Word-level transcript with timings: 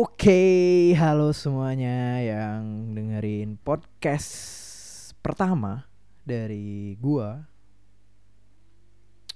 Oke, 0.00 0.96
halo 0.96 1.28
semuanya 1.36 2.24
yang 2.24 2.96
dengerin 2.96 3.60
podcast 3.60 4.32
pertama 5.20 5.92
dari 6.24 6.96
gua. 6.96 7.44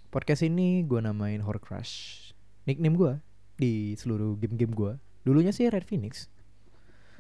Podcast 0.09 0.41
ini 0.41 0.81
gua 0.89 1.05
namain 1.05 1.45
Horror 1.45 1.61
Crush. 1.61 2.33
Nickname 2.65 2.97
gua 2.97 3.13
di 3.61 3.93
seluruh 3.93 4.41
game-game 4.41 4.73
gua. 4.73 4.97
Dulunya 5.21 5.53
sih 5.53 5.69
Red 5.69 5.85
Phoenix. 5.85 6.33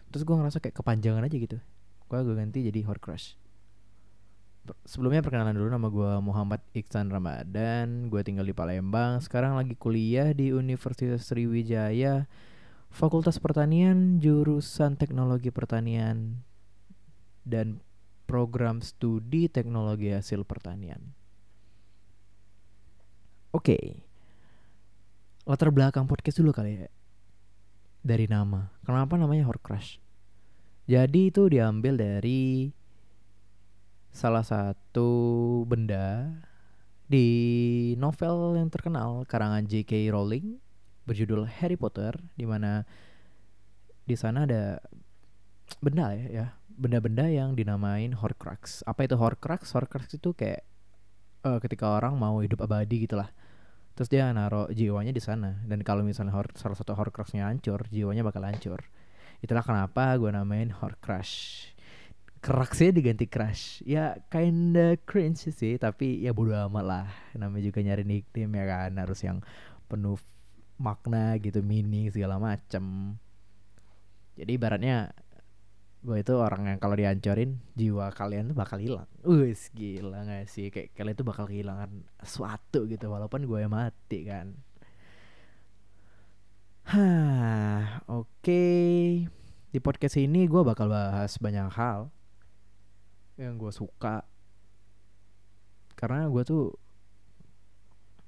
Terus 0.08 0.24
gua 0.24 0.40
ngerasa 0.40 0.64
kayak 0.64 0.80
kepanjangan 0.80 1.28
aja 1.28 1.36
gitu. 1.36 1.60
Gua 2.08 2.24
gue 2.24 2.32
ganti 2.40 2.64
jadi 2.64 2.80
Horror 2.80 3.04
Crush. 3.04 3.36
Sebelumnya 4.88 5.20
perkenalan 5.20 5.52
dulu 5.52 5.68
nama 5.68 5.92
gua 5.92 6.16
Muhammad 6.24 6.64
Iksan 6.72 7.12
Ramadan. 7.12 8.08
Gua 8.08 8.24
tinggal 8.24 8.48
di 8.48 8.56
Palembang. 8.56 9.20
Sekarang 9.20 9.52
lagi 9.52 9.76
kuliah 9.76 10.32
di 10.32 10.48
Universitas 10.56 11.28
Sriwijaya 11.28 12.24
Fakultas 12.94 13.42
Pertanian, 13.42 14.22
jurusan 14.22 14.94
Teknologi 14.94 15.50
Pertanian 15.50 16.46
dan 17.42 17.82
program 18.30 18.78
studi 18.86 19.50
Teknologi 19.50 20.14
Hasil 20.14 20.46
Pertanian. 20.46 21.02
Oke. 23.50 23.98
Latar 25.42 25.74
belakang 25.74 26.06
podcast 26.06 26.38
dulu 26.38 26.54
kali 26.54 26.86
ya. 26.86 26.90
Dari 28.06 28.30
nama. 28.30 28.70
Kenapa 28.86 29.18
namanya 29.18 29.50
Horror 29.50 29.58
Crush? 29.58 29.98
Jadi 30.86 31.34
itu 31.34 31.50
diambil 31.50 31.98
dari 31.98 32.70
salah 34.14 34.46
satu 34.46 35.10
benda 35.66 36.30
di 37.10 37.26
novel 37.98 38.54
yang 38.54 38.70
terkenal 38.70 39.26
karangan 39.26 39.66
J.K. 39.66 40.14
Rowling 40.14 40.62
berjudul 41.04 41.46
Harry 41.60 41.76
Potter 41.76 42.16
di 42.36 42.44
mana 42.48 42.84
di 44.04 44.16
sana 44.16 44.44
ada 44.44 44.80
benda 45.80 46.12
ya 46.12 46.26
ya 46.28 46.46
benda-benda 46.74 47.30
yang 47.30 47.54
dinamain 47.54 48.12
Horcrux. 48.12 48.82
Apa 48.84 49.06
itu 49.06 49.14
Horcrux? 49.16 49.70
Horcrux 49.72 50.10
itu 50.12 50.34
kayak 50.34 50.66
eh, 51.46 51.58
ketika 51.62 51.94
orang 51.94 52.18
mau 52.18 52.42
hidup 52.42 52.66
abadi 52.66 53.06
gitulah. 53.06 53.30
Terus 53.94 54.10
dia 54.10 54.26
naruh 54.34 54.66
jiwanya 54.74 55.14
di 55.14 55.22
sana 55.22 55.62
dan 55.70 55.78
kalau 55.86 56.02
misalnya 56.02 56.34
hor- 56.34 56.50
salah 56.58 56.74
satu 56.74 56.98
Horcruxnya 56.98 57.46
hancur, 57.46 57.86
jiwanya 57.94 58.26
bakal 58.26 58.42
hancur. 58.42 58.82
Itulah 59.38 59.62
kenapa 59.62 60.18
gue 60.18 60.30
namain 60.34 60.74
Horcrux. 60.74 61.70
Cruxnya 62.44 62.92
diganti 62.92 63.24
crush 63.24 63.80
Ya 63.88 64.20
kinda 64.28 65.00
cringe 65.08 65.48
sih 65.48 65.80
Tapi 65.80 66.20
ya 66.20 66.36
bodo 66.36 66.52
amat 66.68 66.84
lah 66.84 67.08
Namanya 67.32 67.72
juga 67.72 67.80
nyari 67.80 68.04
nickname 68.04 68.52
ya 68.60 68.64
kan 68.68 68.92
Harus 69.00 69.24
yang 69.24 69.40
penuh 69.88 70.20
makna 70.78 71.38
gitu 71.38 71.62
meaning 71.62 72.10
segala 72.10 72.38
macem. 72.38 73.16
Jadi 74.34 74.50
ibaratnya 74.58 75.14
gue 76.04 76.20
itu 76.20 76.36
orang 76.36 76.68
yang 76.68 76.78
kalau 76.82 76.92
dihancurin 77.00 77.56
jiwa 77.72 78.12
kalian 78.12 78.52
tuh 78.52 78.58
bakal 78.58 78.76
hilang. 78.76 79.08
Wih 79.24 79.56
gila 79.72 80.28
gak 80.28 80.52
sih? 80.52 80.68
Kayak 80.68 80.92
kalian 80.92 81.16
tuh 81.16 81.26
bakal 81.26 81.44
kehilangan 81.48 81.90
sesuatu 82.20 82.84
gitu 82.84 83.08
walaupun 83.08 83.48
gue 83.48 83.64
mati 83.70 84.28
kan. 84.28 84.52
Hah 86.84 88.04
oke. 88.12 88.66
Di 89.72 89.78
podcast 89.80 90.20
ini 90.20 90.44
gue 90.44 90.60
bakal 90.60 90.92
bahas 90.92 91.40
banyak 91.40 91.72
hal 91.72 92.12
yang 93.40 93.56
gue 93.56 93.72
suka. 93.72 94.28
Karena 95.96 96.28
gue 96.28 96.42
tuh 96.44 96.76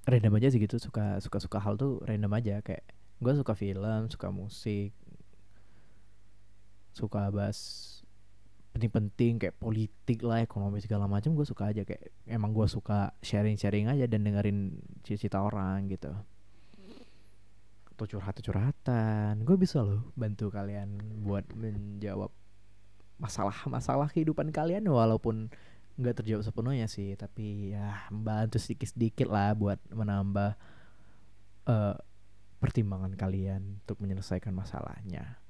random 0.06 0.38
aja 0.38 0.48
sih 0.54 0.62
gitu 0.62 0.78
suka 0.78 1.18
suka 1.18 1.42
suka 1.42 1.58
hal 1.58 1.74
tuh 1.74 1.98
random 2.06 2.32
aja. 2.32 2.62
Kayak 2.62 2.86
gue 3.18 3.32
suka 3.34 3.52
film 3.58 4.06
suka 4.08 4.28
musik 4.30 4.94
suka 6.96 7.28
bahas 7.28 7.92
penting-penting 8.72 9.40
kayak 9.40 9.56
politik 9.56 10.20
lah 10.24 10.44
ekonomi 10.44 10.80
segala 10.80 11.04
macam 11.04 11.36
gue 11.36 11.44
suka 11.44 11.74
aja. 11.74 11.82
Kayak 11.84 12.12
emang 12.24 12.56
gue 12.56 12.64
suka 12.70 13.12
sharing-sharing 13.20 13.90
aja 13.90 14.06
dan 14.08 14.24
dengerin 14.24 14.80
cerita 15.04 15.42
orang 15.44 15.88
gitu. 15.92 16.12
Atau 17.92 18.04
curhat-curhatan. 18.04 19.44
Gue 19.44 19.56
bisa 19.56 19.80
loh 19.80 20.12
bantu 20.12 20.52
kalian 20.52 21.00
buat 21.24 21.48
menjawab 21.56 22.28
masalah-masalah 23.16 24.12
kehidupan 24.12 24.52
kalian 24.52 24.84
walaupun 24.84 25.48
nggak 25.96 26.22
terjawab 26.22 26.44
sepenuhnya 26.44 26.86
sih 26.92 27.16
tapi 27.16 27.72
ya 27.72 28.04
membantu 28.12 28.60
sedikit-sedikit 28.60 29.32
lah 29.32 29.56
buat 29.56 29.80
menambah 29.88 30.52
eh, 31.72 31.96
pertimbangan 32.60 33.12
kalian 33.16 33.80
untuk 33.84 34.00
menyelesaikan 34.00 34.52
masalahnya. 34.52 35.40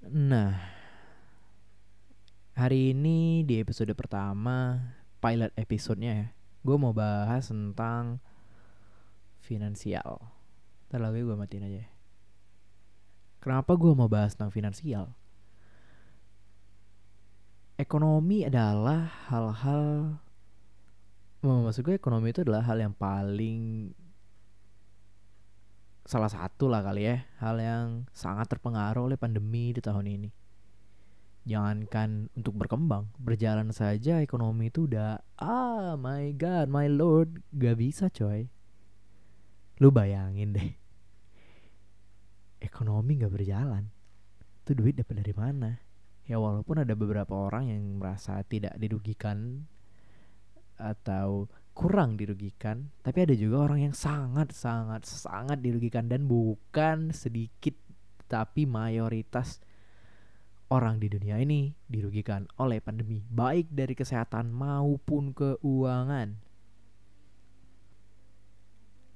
Nah, 0.00 0.56
hari 2.56 2.96
ini 2.96 3.44
di 3.44 3.60
episode 3.60 3.92
pertama 3.92 4.80
pilot 5.20 5.52
episodenya 5.60 6.12
ya, 6.16 6.26
gue 6.64 6.76
mau 6.80 6.96
bahas 6.96 7.52
tentang 7.52 8.16
finansial. 9.44 10.24
Ntar 10.88 11.04
lagi 11.04 11.20
gue 11.20 11.36
matiin 11.36 11.68
aja. 11.68 11.84
ya. 11.84 11.86
Kenapa 13.44 13.76
gue 13.76 13.92
mau 13.92 14.08
bahas 14.08 14.32
tentang 14.32 14.52
finansial? 14.52 15.12
Ekonomi 17.80 18.44
adalah 18.44 19.08
hal-hal 19.32 20.20
maksud 21.40 21.88
gue 21.88 21.96
ekonomi 21.96 22.36
itu 22.36 22.44
adalah 22.44 22.60
hal 22.68 22.76
yang 22.76 22.92
paling 22.92 23.88
salah 26.04 26.28
satu 26.28 26.68
lah 26.68 26.84
kali 26.84 27.08
ya. 27.08 27.24
Hal 27.40 27.56
yang 27.56 28.04
sangat 28.12 28.52
terpengaruh 28.52 29.08
oleh 29.08 29.16
pandemi 29.16 29.72
di 29.72 29.80
tahun 29.80 30.04
ini. 30.04 30.30
Jangankan 31.48 32.28
untuk 32.36 32.60
berkembang 32.60 33.08
berjalan 33.16 33.72
saja 33.72 34.20
ekonomi 34.20 34.68
itu 34.68 34.84
udah 34.84 35.24
ah 35.40 35.96
my 35.96 36.36
god 36.36 36.68
my 36.68 36.84
lord. 36.84 37.40
Gak 37.56 37.80
bisa 37.80 38.12
coy. 38.12 38.52
Lu 39.80 39.88
bayangin 39.88 40.52
deh. 40.52 40.70
Ekonomi 42.60 43.16
gak 43.16 43.32
berjalan. 43.32 43.88
Itu 44.60 44.76
duit 44.76 45.00
dapat 45.00 45.24
dari 45.24 45.32
mana 45.32 45.89
ya 46.30 46.38
walaupun 46.38 46.86
ada 46.86 46.94
beberapa 46.94 47.34
orang 47.34 47.74
yang 47.74 47.98
merasa 47.98 48.38
tidak 48.46 48.78
dirugikan 48.78 49.66
atau 50.78 51.50
kurang 51.74 52.14
dirugikan 52.14 52.94
tapi 53.02 53.26
ada 53.26 53.34
juga 53.34 53.66
orang 53.66 53.90
yang 53.90 53.94
sangat 53.98 54.54
sangat 54.54 55.10
sangat 55.10 55.58
dirugikan 55.58 56.06
dan 56.06 56.30
bukan 56.30 57.10
sedikit 57.10 57.74
tapi 58.30 58.62
mayoritas 58.62 59.58
orang 60.70 61.02
di 61.02 61.10
dunia 61.10 61.34
ini 61.42 61.74
dirugikan 61.90 62.46
oleh 62.62 62.78
pandemi 62.78 63.18
baik 63.26 63.74
dari 63.74 63.98
kesehatan 63.98 64.54
maupun 64.54 65.34
keuangan. 65.34 66.38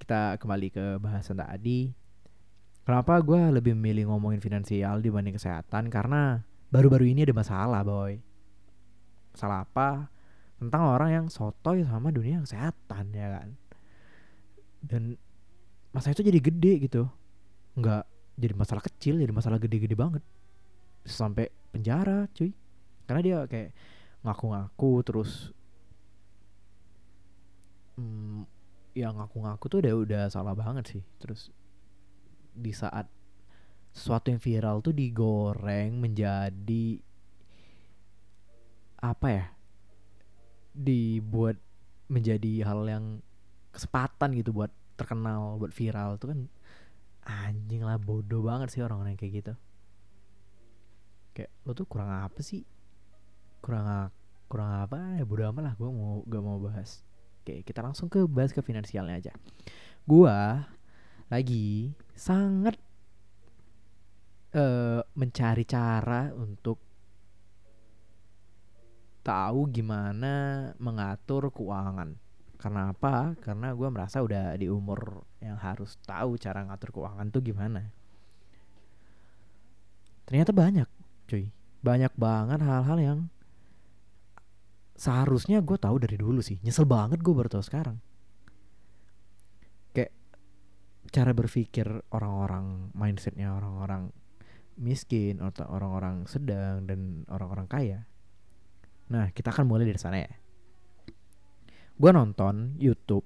Kita 0.03 0.36
kembali 0.36 0.69
ke 0.74 0.84
bahasan 0.98 1.38
tadi. 1.38 1.94
Kenapa 2.84 3.22
gue 3.22 3.41
lebih 3.54 3.72
memilih 3.78 4.12
ngomongin 4.12 4.42
finansial 4.42 5.00
dibanding 5.00 5.39
kesehatan? 5.39 5.89
Karena 5.89 6.44
baru-baru 6.74 7.06
ini 7.06 7.22
ada 7.22 7.30
masalah 7.30 7.86
boy. 7.86 8.18
Masalah 9.30 9.62
apa? 9.62 10.10
Tentang 10.59 10.82
orang 10.91 11.10
yang 11.15 11.26
sotoy 11.30 11.86
sama 11.86 12.10
dunia 12.10 12.42
kesehatan 12.42 13.15
ya 13.15 13.38
kan? 13.38 13.48
Dan 14.82 15.15
masalah 15.94 16.18
itu 16.18 16.26
jadi 16.26 16.41
gede 16.42 16.72
gitu. 16.91 17.06
Nggak 17.78 18.10
jadi 18.34 18.54
masalah 18.59 18.82
kecil 18.82 19.22
jadi 19.22 19.30
masalah 19.30 19.62
gede-gede 19.62 19.94
banget. 19.94 20.26
Sampai 21.06 21.54
penjara 21.71 22.26
cuy. 22.34 22.50
Karena 23.06 23.20
dia 23.22 23.38
kayak 23.47 23.70
ngaku-ngaku 24.27 24.92
terus 25.06 25.30
hmm, 27.94 28.48
ya 28.98 29.15
ngaku-ngaku 29.15 29.65
tuh 29.70 29.78
udah 29.78 29.94
udah 29.94 30.22
salah 30.27 30.59
banget 30.59 30.98
sih. 30.98 31.03
Terus 31.22 31.54
di 32.50 32.74
saat 32.74 33.06
sesuatu 33.94 34.34
yang 34.34 34.42
viral 34.42 34.82
tuh 34.82 34.91
digoreng 34.91 36.02
menjadi 36.02 36.98
apa 38.98 39.26
ya? 39.30 39.46
Dibuat 40.74 41.56
menjadi 42.10 42.66
hal 42.66 42.84
yang 42.91 43.04
kesempatan 43.70 44.34
gitu 44.34 44.50
buat 44.50 44.74
terkenal 44.94 45.58
buat 45.58 45.74
viral 45.74 46.18
tuh 46.18 46.34
kan 46.34 46.41
anjing 47.24 47.82
lah 47.82 47.98
bodoh 47.98 48.44
banget 48.44 48.74
sih 48.74 48.82
orang-orang 48.82 49.14
yang 49.14 49.20
kayak 49.22 49.34
gitu. 49.41 49.54
Kayak 51.34 51.50
lo 51.62 51.72
tuh 51.72 51.86
kurang 51.86 52.10
apa 52.10 52.42
sih? 52.42 52.66
Kurang 53.62 54.10
kurang 54.50 54.70
apa? 54.84 55.16
Ya 55.16 55.24
bodoh 55.24 55.46
amat 55.54 55.62
lah 55.70 55.74
gue 55.78 55.88
mau 55.88 56.20
gak 56.26 56.42
mau 56.42 56.58
bahas. 56.58 57.06
Oke 57.41 57.62
kita 57.62 57.80
langsung 57.84 58.10
ke 58.10 58.26
bahas 58.26 58.50
ke 58.50 58.60
finansialnya 58.60 59.20
aja. 59.20 59.32
Gua 60.04 60.68
lagi 61.32 61.96
sangat 62.12 62.76
eh 64.54 65.03
mencari 65.18 65.65
cara 65.66 66.30
untuk 66.30 66.78
tahu 69.24 69.60
gimana 69.72 70.71
mengatur 70.78 71.51
keuangan. 71.51 72.22
karena 72.65 72.97
apa? 72.97 73.36
Karena 73.45 73.77
gue 73.77 73.89
merasa 73.92 74.24
udah 74.24 74.56
di 74.56 74.72
umur 74.72 75.21
yang 75.36 75.60
harus 75.60 76.01
tahu 76.01 76.41
cara 76.41 76.65
ngatur 76.65 76.97
keuangan 76.97 77.28
tuh 77.28 77.45
gimana. 77.45 77.92
Ternyata 80.24 80.56
banyak 80.56 80.89
cuy. 81.28 81.53
Banyak 81.84 82.16
banget 82.16 82.65
hal-hal 82.65 82.98
yang 83.04 83.18
seharusnya 84.97 85.60
gue 85.60 85.77
tahu 85.77 86.01
dari 86.01 86.16
dulu 86.16 86.41
sih. 86.41 86.56
Nyesel 86.65 86.89
banget 86.89 87.21
gue 87.21 87.34
baru 87.36 87.53
tahu 87.53 87.60
sekarang. 87.60 88.01
Kayak 89.92 90.16
cara 91.12 91.36
berpikir 91.36 91.84
orang-orang 92.16 92.89
mindsetnya 92.97 93.53
orang-orang 93.53 94.09
miskin 94.76 95.38
atau 95.38 95.66
orang-orang 95.71 96.26
sedang 96.26 96.86
dan 96.86 97.22
orang-orang 97.30 97.66
kaya. 97.66 97.98
Nah 99.10 99.30
kita 99.30 99.54
akan 99.54 99.66
mulai 99.68 99.86
dari 99.86 100.00
sana 100.00 100.18
ya. 100.22 100.32
Gue 101.94 102.10
nonton 102.10 102.74
YouTube 102.82 103.22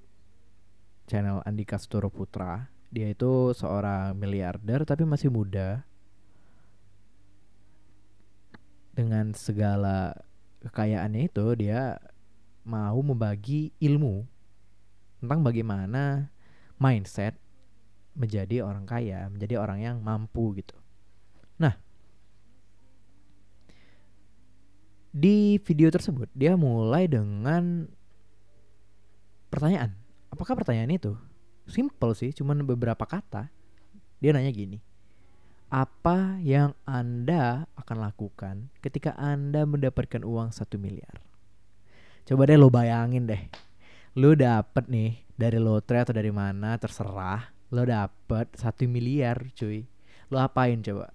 channel 1.08 1.40
Andika 1.48 1.80
Sutoro 1.80 2.12
Putra. 2.12 2.68
Dia 2.92 3.12
itu 3.12 3.56
seorang 3.56 4.16
miliarder 4.16 4.84
tapi 4.84 5.08
masih 5.08 5.32
muda. 5.32 5.84
Dengan 8.92 9.32
segala 9.32 10.12
kekayaannya 10.60 11.30
itu 11.30 11.46
dia 11.54 11.96
mau 12.66 12.98
membagi 13.00 13.72
ilmu 13.80 14.26
tentang 15.22 15.40
bagaimana 15.40 16.28
mindset 16.76 17.38
menjadi 18.18 18.66
orang 18.66 18.84
kaya, 18.84 19.30
menjadi 19.30 19.62
orang 19.62 19.78
yang 19.80 19.96
mampu 20.02 20.58
gitu. 20.58 20.74
Nah, 21.62 21.78
di 25.18 25.58
video 25.66 25.90
tersebut 25.90 26.30
dia 26.30 26.54
mulai 26.54 27.10
dengan 27.10 27.90
pertanyaan. 29.50 29.98
Apakah 30.30 30.54
pertanyaan 30.54 30.94
itu 30.94 31.18
simple 31.66 32.14
sih, 32.14 32.30
cuman 32.30 32.62
beberapa 32.62 33.02
kata. 33.02 33.50
Dia 34.22 34.30
nanya 34.30 34.54
gini. 34.54 34.78
Apa 35.68 36.38
yang 36.40 36.72
Anda 36.88 37.68
akan 37.76 37.96
lakukan 38.00 38.72
ketika 38.80 39.12
Anda 39.18 39.66
mendapatkan 39.66 40.22
uang 40.22 40.54
satu 40.54 40.78
miliar? 40.80 41.20
Coba 42.24 42.48
deh 42.48 42.56
lo 42.56 42.70
bayangin 42.72 43.28
deh. 43.28 43.42
Lo 44.16 44.32
dapet 44.32 44.88
nih 44.88 45.18
dari 45.34 45.58
lotre 45.60 46.02
atau 46.02 46.14
dari 46.14 46.32
mana 46.32 46.78
terserah 46.80 47.58
lo 47.68 47.84
dapet 47.84 48.48
satu 48.56 48.88
miliar 48.88 49.52
cuy 49.52 49.84
lo 50.32 50.40
apain 50.40 50.80
coba 50.80 51.12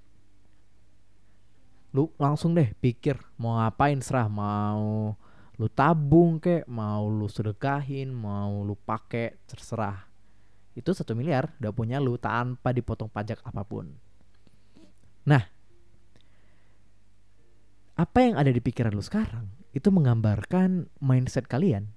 lu 1.94 2.10
langsung 2.18 2.58
deh 2.58 2.74
pikir 2.82 3.22
mau 3.38 3.62
ngapain? 3.62 4.02
Serah 4.02 4.26
mau 4.26 5.14
lu 5.62 5.70
tabung 5.70 6.42
kek 6.42 6.66
mau 6.66 7.06
lu 7.06 7.30
sedekahin 7.30 8.10
mau 8.10 8.66
lu 8.66 8.74
pakai 8.74 9.38
terserah. 9.46 10.10
Itu 10.74 10.98
satu 10.98 11.14
miliar 11.14 11.54
udah 11.62 11.70
punya 11.70 12.02
lu 12.02 12.18
tanpa 12.18 12.74
dipotong 12.74 13.08
pajak 13.14 13.40
apa 13.46 13.62
pun. 13.62 13.94
Nah 15.30 15.44
apa 17.94 18.18
yang 18.26 18.42
ada 18.42 18.50
di 18.50 18.58
pikiran 18.58 18.90
lu 18.90 19.06
sekarang 19.06 19.46
itu 19.70 19.94
menggambarkan 19.94 20.90
mindset 20.98 21.46
kalian. 21.46 21.94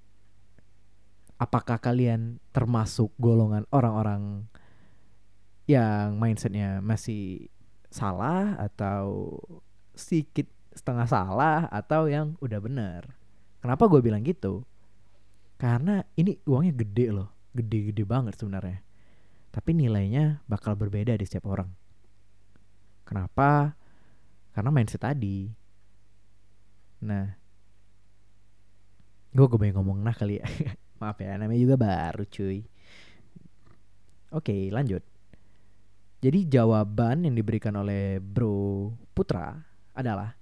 Apakah 1.41 1.81
kalian 1.81 2.41
termasuk 2.53 3.13
golongan 3.17 3.65
orang-orang 3.73 4.49
yang 5.69 6.17
mindsetnya 6.17 6.81
masih 6.81 7.49
salah 7.89 8.57
atau 8.61 9.37
sedikit 9.97 10.47
setengah 10.77 11.09
salah 11.09 11.59
atau 11.73 12.07
yang 12.07 12.37
udah 12.45 12.61
bener. 12.61 13.03
Kenapa 13.65 13.89
gue 13.89 14.05
bilang 14.05 14.21
gitu? 14.23 14.63
Karena 15.57 16.05
ini 16.21 16.37
uangnya 16.45 16.77
gede 16.77 17.07
loh, 17.09 17.33
gede-gede 17.57 18.05
banget 18.05 18.37
sebenarnya. 18.37 18.85
Tapi 19.49 19.73
nilainya 19.73 20.45
bakal 20.45 20.77
berbeda 20.77 21.17
di 21.17 21.25
setiap 21.25 21.49
orang. 21.49 21.73
Kenapa? 23.09 23.73
Karena 24.53 24.69
mindset 24.69 25.01
tadi. 25.01 25.49
Nah, 27.09 27.25
gue 29.33 29.47
gue 29.49 29.69
ngomong 29.73 30.05
nah 30.05 30.13
kali 30.13 30.45
ya. 30.45 30.47
Maaf 31.01 31.17
ya, 31.25 31.41
namanya 31.41 31.61
juga 31.61 31.77
baru 31.81 32.25
cuy. 32.29 32.61
Oke, 34.37 34.69
lanjut. 34.69 35.01
Jadi 36.21 36.49
jawaban 36.49 37.25
yang 37.25 37.37
diberikan 37.37 37.77
oleh 37.81 38.21
Bro 38.21 38.93
Putra 39.13 39.76
adalah 39.97 40.37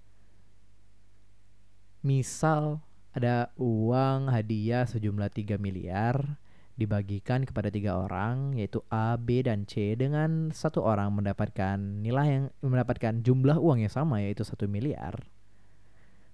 misal 2.05 2.85
ada 3.15 3.55
uang 3.55 4.29
hadiah 4.29 4.85
sejumlah 4.85 5.31
3 5.31 5.57
miliar 5.57 6.43
dibagikan 6.75 7.47
kepada 7.47 7.71
tiga 7.71 7.95
orang 8.03 8.59
yaitu 8.59 8.83
A, 8.91 9.15
B, 9.15 9.47
dan 9.47 9.63
C 9.63 9.95
dengan 9.95 10.51
satu 10.51 10.83
orang 10.83 11.15
mendapatkan 11.15 11.79
nilai 11.79 12.27
yang 12.27 12.45
mendapatkan 12.67 13.23
jumlah 13.23 13.63
uang 13.63 13.87
yang 13.87 13.93
sama 13.95 14.19
yaitu 14.19 14.43
satu 14.43 14.67
miliar. 14.67 15.31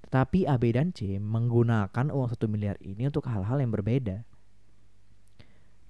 Tetapi 0.08 0.48
A, 0.48 0.56
B, 0.56 0.72
dan 0.72 0.96
C 0.96 1.20
menggunakan 1.20 2.08
uang 2.08 2.28
satu 2.32 2.48
miliar 2.48 2.80
ini 2.80 3.12
untuk 3.12 3.28
hal-hal 3.28 3.60
yang 3.60 3.68
berbeda. 3.68 4.24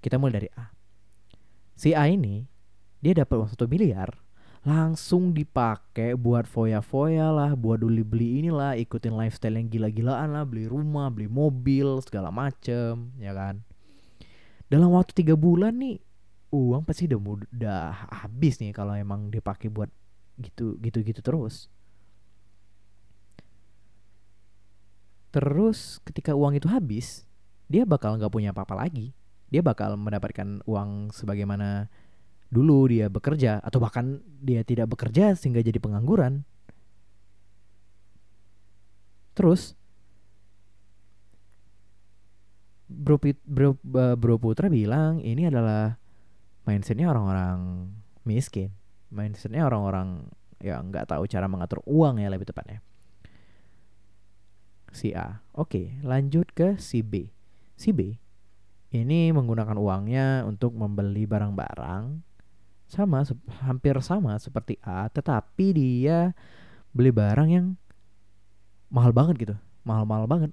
Kita 0.02 0.18
mulai 0.18 0.42
dari 0.42 0.48
A. 0.58 0.74
Si 1.78 1.94
A 1.94 2.10
ini 2.10 2.42
dia 2.98 3.14
dapat 3.14 3.38
uang 3.38 3.50
satu 3.54 3.70
miliar 3.70 4.18
langsung 4.60 5.32
dipakai 5.32 6.12
buat 6.20 6.44
foya-foya 6.44 7.32
lah, 7.32 7.50
buat 7.56 7.80
beli 7.80 8.04
beli 8.04 8.28
inilah, 8.44 8.76
ikutin 8.76 9.16
lifestyle 9.16 9.56
yang 9.56 9.72
gila-gilaan 9.72 10.36
lah, 10.36 10.44
beli 10.44 10.68
rumah, 10.68 11.08
beli 11.08 11.32
mobil, 11.32 12.00
segala 12.04 12.28
macem, 12.28 13.08
ya 13.16 13.32
kan. 13.32 13.64
Dalam 14.68 14.92
waktu 14.92 15.16
tiga 15.16 15.34
bulan 15.34 15.80
nih, 15.80 15.98
uang 16.52 16.84
pasti 16.84 17.08
udah 17.08 17.20
mudah 17.20 17.84
habis 18.10 18.58
nih 18.60 18.74
kalau 18.74 18.92
emang 18.98 19.30
dipakai 19.30 19.70
buat 19.70 19.88
gitu 20.38 20.76
gitu 20.82 20.98
gitu 21.02 21.20
terus. 21.24 21.70
Terus 25.30 26.02
ketika 26.02 26.34
uang 26.34 26.58
itu 26.58 26.66
habis, 26.66 27.24
dia 27.70 27.86
bakal 27.86 28.18
nggak 28.18 28.34
punya 28.34 28.50
apa-apa 28.50 28.74
lagi. 28.74 29.14
Dia 29.50 29.62
bakal 29.62 29.94
mendapatkan 29.94 30.62
uang 30.66 31.14
sebagaimana 31.14 31.90
dulu 32.50 32.90
dia 32.90 33.06
bekerja 33.06 33.62
atau 33.62 33.78
bahkan 33.78 34.18
dia 34.42 34.66
tidak 34.66 34.90
bekerja 34.90 35.38
sehingga 35.38 35.62
jadi 35.62 35.78
pengangguran. 35.78 36.42
Terus 39.38 39.78
Bro, 42.90 43.22
Bro, 43.46 43.78
Bro 44.18 44.36
Putra 44.42 44.66
bilang 44.66 45.22
ini 45.22 45.46
adalah 45.46 45.94
mindsetnya 46.66 47.06
orang-orang 47.06 47.86
miskin, 48.26 48.74
mindsetnya 49.14 49.62
orang-orang 49.62 50.26
yang 50.58 50.90
nggak 50.90 51.06
tahu 51.06 51.24
cara 51.30 51.46
mengatur 51.46 51.80
uang 51.86 52.18
ya 52.18 52.26
lebih 52.26 52.50
tepatnya. 52.50 52.82
Si 54.90 55.14
A, 55.14 55.38
oke, 55.54 56.02
lanjut 56.02 56.50
ke 56.50 56.74
si 56.82 57.06
B. 57.06 57.30
Si 57.78 57.94
B 57.94 58.18
ini 58.90 59.30
menggunakan 59.30 59.78
uangnya 59.78 60.42
untuk 60.42 60.74
membeli 60.74 61.30
barang-barang 61.30 62.29
sama 62.90 63.22
hampir 63.62 63.94
sama 64.02 64.34
seperti 64.36 64.76
A 64.82 65.06
tetapi 65.08 65.66
dia 65.72 66.34
beli 66.90 67.14
barang 67.14 67.48
yang 67.48 67.66
mahal 68.90 69.14
banget 69.14 69.36
gitu. 69.38 69.56
Mahal-mahal 69.86 70.26
banget. 70.26 70.50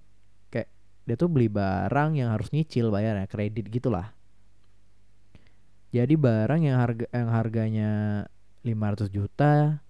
Kayak 0.53 0.69
dia 1.09 1.15
tuh 1.17 1.27
beli 1.27 1.49
barang 1.49 2.15
yang 2.15 2.31
harus 2.31 2.53
nyicil 2.53 2.93
bayarnya 2.93 3.25
kredit 3.27 3.67
gitulah. 3.73 4.13
Jadi 5.91 6.13
barang 6.13 6.61
yang 6.61 6.77
harga 6.77 7.05
yang 7.09 7.29
harganya 7.33 7.91
500 8.61 9.09
juta 9.09 9.81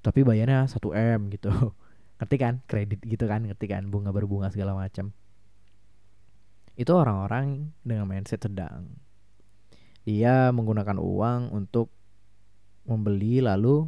tapi 0.00 0.20
bayarnya 0.24 0.66
1 0.66 0.76
M 1.16 1.30
gitu. 1.30 1.50
Ngerti 2.20 2.36
kan? 2.36 2.54
Kredit 2.66 3.00
gitu 3.06 3.24
kan? 3.30 3.46
Ngerti 3.46 3.66
kan? 3.70 3.88
Bunga 3.88 4.10
berbunga 4.10 4.50
segala 4.50 4.76
macam. 4.76 5.14
Itu 6.76 6.96
orang-orang 6.96 7.72
dengan 7.84 8.08
mindset 8.08 8.44
sedang 8.44 9.09
dia 10.04 10.48
menggunakan 10.50 10.96
uang 10.96 11.52
untuk 11.52 11.92
membeli 12.88 13.44
lalu 13.44 13.86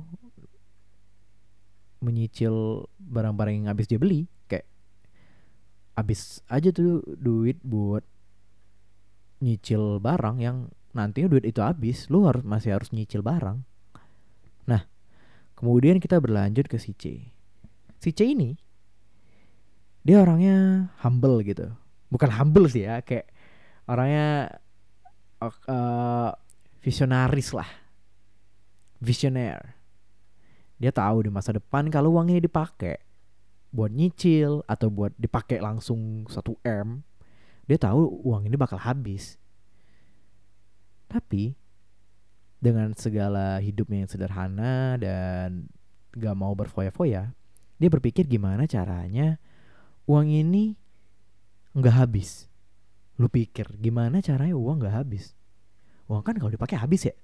menyicil 2.02 2.86
barang-barang 2.98 3.62
yang 3.62 3.68
habis 3.70 3.86
dia 3.86 3.96
beli. 3.96 4.26
Kayak 4.50 4.66
habis 5.96 6.42
aja 6.50 6.74
tuh 6.74 7.00
duit 7.06 7.62
buat 7.62 8.02
nyicil 9.42 9.98
barang 10.02 10.42
yang 10.42 10.70
nantinya 10.92 11.32
duit 11.32 11.46
itu 11.46 11.62
habis. 11.62 12.10
Lu 12.10 12.26
harus 12.26 12.42
masih 12.42 12.76
harus 12.76 12.90
nyicil 12.90 13.22
barang. 13.22 13.62
Nah 14.66 14.82
kemudian 15.56 16.02
kita 16.02 16.18
berlanjut 16.18 16.66
ke 16.66 16.76
si 16.76 16.92
C. 16.98 17.32
Si 18.02 18.10
C 18.10 18.34
ini 18.34 18.58
dia 20.02 20.20
orangnya 20.20 20.90
humble 21.00 21.40
gitu. 21.46 21.70
Bukan 22.10 22.30
humble 22.34 22.66
sih 22.66 22.84
ya 22.84 23.00
kayak 23.00 23.30
orangnya 23.86 24.58
uh, 25.48 26.30
visionaris 26.84 27.50
lah. 27.56 27.70
Visioner 29.02 29.82
dia 30.82 30.90
tahu 30.90 31.26
di 31.26 31.30
masa 31.30 31.54
depan 31.54 31.86
kalau 31.94 32.18
uangnya 32.18 32.42
dipakai 32.42 32.98
buat 33.70 33.94
nyicil 33.94 34.66
atau 34.66 34.90
buat 34.90 35.14
dipakai 35.14 35.62
langsung 35.62 36.26
1 36.26 36.34
M 36.66 37.06
dia 37.70 37.78
tahu 37.78 38.26
uang 38.26 38.50
ini 38.50 38.58
bakal 38.58 38.82
habis. 38.82 39.38
Tapi 41.06 41.54
dengan 42.58 42.90
segala 42.98 43.62
hidupnya 43.62 44.02
yang 44.02 44.10
sederhana 44.10 44.98
dan 44.98 45.70
gak 46.14 46.34
mau 46.34 46.54
berfoya-foya 46.54 47.34
dia 47.82 47.90
berpikir 47.90 48.22
gimana 48.30 48.70
caranya 48.70 49.42
uang 50.06 50.30
ini 50.30 50.78
nggak 51.74 52.06
habis 52.06 52.46
lu 53.22 53.30
pikir 53.30 53.78
gimana 53.78 54.18
caranya 54.18 54.58
uang 54.58 54.82
nggak 54.82 54.98
habis? 54.98 55.38
Uang 56.10 56.26
kan 56.26 56.34
kalau 56.34 56.50
dipakai 56.50 56.74
habis 56.74 57.06
ya. 57.06 57.14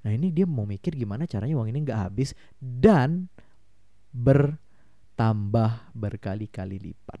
Nah 0.00 0.16
ini 0.16 0.32
dia 0.32 0.48
mau 0.48 0.64
mikir 0.64 0.96
gimana 0.96 1.28
caranya 1.28 1.60
uang 1.60 1.68
ini 1.68 1.84
nggak 1.84 2.00
habis 2.08 2.32
dan 2.56 3.28
bertambah 4.16 5.92
berkali-kali 5.92 6.80
lipat. 6.80 7.20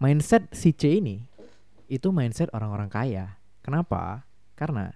Mindset 0.00 0.48
si 0.56 0.72
C 0.72 0.96
ini 0.96 1.20
itu 1.92 2.08
mindset 2.08 2.48
orang-orang 2.56 2.88
kaya. 2.88 3.36
Kenapa? 3.60 4.24
Karena 4.56 4.88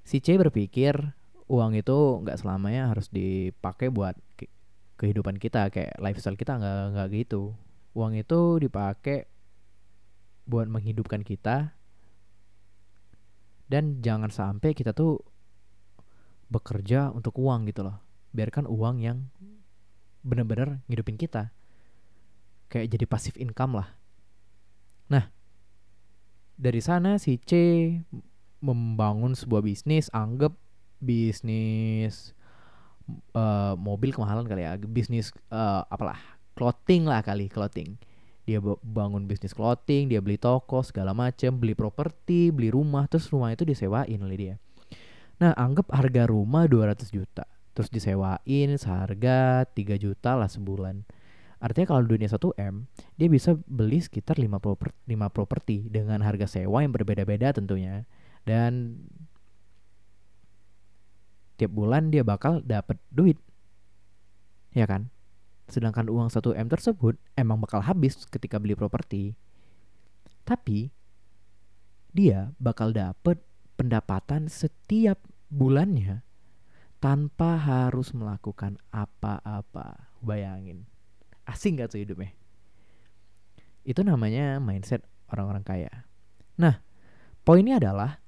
si 0.00 0.24
C 0.24 0.40
berpikir 0.40 0.96
uang 1.44 1.76
itu 1.76 2.24
nggak 2.24 2.40
selamanya 2.40 2.88
harus 2.88 3.12
dipakai 3.12 3.92
buat 3.92 4.16
ke- 4.32 4.48
kehidupan 4.96 5.36
kita 5.36 5.68
kayak 5.68 6.00
lifestyle 6.00 6.40
kita 6.40 6.56
nggak 6.56 6.96
nggak 6.96 7.08
gitu. 7.20 7.52
Uang 7.92 8.16
itu 8.16 8.56
dipakai 8.64 9.28
buat 10.48 10.66
menghidupkan 10.66 11.20
kita. 11.20 11.76
Dan 13.68 14.00
jangan 14.00 14.32
sampai 14.32 14.72
kita 14.72 14.96
tuh 14.96 15.20
bekerja 16.48 17.12
untuk 17.12 17.36
uang 17.36 17.68
gitu 17.68 17.84
loh. 17.84 18.00
Biarkan 18.32 18.64
uang 18.64 19.04
yang 19.04 19.28
bener-bener 20.24 20.80
ngidupin 20.88 21.20
kita. 21.20 21.52
Kayak 22.72 22.96
jadi 22.96 23.04
pasif 23.04 23.36
income 23.36 23.84
lah. 23.84 23.88
Nah 25.12 25.28
dari 26.58 26.82
sana 26.82 27.22
si 27.22 27.38
C 27.38 27.52
membangun 28.58 29.38
sebuah 29.38 29.62
bisnis 29.62 30.10
anggap 30.10 30.50
bisnis 30.98 32.34
eh, 33.38 33.74
mobil 33.78 34.10
kemahalan 34.10 34.44
kali 34.50 34.66
ya 34.66 34.74
bisnis 34.82 35.30
eh, 35.54 35.82
apalah 35.86 36.18
clothing 36.58 37.06
lah 37.06 37.22
kali 37.22 37.46
clothing 37.46 37.94
dia 38.48 38.64
ba- 38.64 38.80
bangun 38.80 39.28
bisnis 39.28 39.52
clothing 39.52 40.08
dia 40.08 40.24
beli 40.24 40.40
toko 40.40 40.80
segala 40.80 41.12
macem 41.12 41.52
beli 41.60 41.76
properti 41.76 42.48
beli 42.48 42.72
rumah 42.72 43.04
terus 43.04 43.28
rumah 43.28 43.52
itu 43.52 43.68
disewain 43.68 44.16
oleh 44.24 44.36
dia. 44.40 44.54
Nah 45.36 45.52
anggap 45.52 45.92
harga 45.92 46.24
rumah 46.24 46.64
200 46.64 47.12
juta 47.12 47.44
terus 47.76 47.92
disewain 47.92 48.80
seharga 48.80 49.68
3 49.68 50.00
juta 50.00 50.32
lah 50.32 50.48
sebulan. 50.48 51.04
Artinya 51.60 51.92
kalau 51.92 52.08
dunia 52.08 52.32
1M 52.32 52.88
dia 53.20 53.28
bisa 53.28 53.52
beli 53.68 54.00
sekitar 54.00 54.40
5 54.40 54.56
proper 54.56 54.96
5 55.04 55.28
properti 55.28 55.84
dengan 55.92 56.24
harga 56.24 56.48
sewa 56.48 56.80
yang 56.80 56.96
berbeda-beda 56.96 57.52
tentunya. 57.52 58.08
Dan 58.48 59.04
tiap 61.60 61.68
bulan 61.76 62.08
dia 62.08 62.24
bakal 62.24 62.64
dapat 62.64 62.96
duit. 63.12 63.36
Ya 64.72 64.88
kan 64.88 65.12
sedangkan 65.68 66.08
uang 66.08 66.32
1M 66.32 66.66
tersebut 66.72 67.20
emang 67.36 67.60
bakal 67.60 67.84
habis 67.84 68.24
ketika 68.26 68.56
beli 68.56 68.72
properti. 68.72 69.36
Tapi 70.48 70.88
dia 72.16 72.56
bakal 72.56 72.96
dapat 72.96 73.36
pendapatan 73.76 74.48
setiap 74.48 75.20
bulannya 75.52 76.24
tanpa 76.98 77.60
harus 77.60 78.10
melakukan 78.16 78.80
apa-apa. 78.90 80.08
Bayangin. 80.24 80.88
Asing 81.46 81.78
gak 81.78 81.94
tuh 81.94 82.02
hidupnya? 82.02 82.34
Itu 83.84 84.02
namanya 84.02 84.58
mindset 84.58 85.04
orang-orang 85.30 85.64
kaya. 85.64 85.92
Nah 86.56 86.80
poinnya 87.44 87.76
adalah 87.78 88.18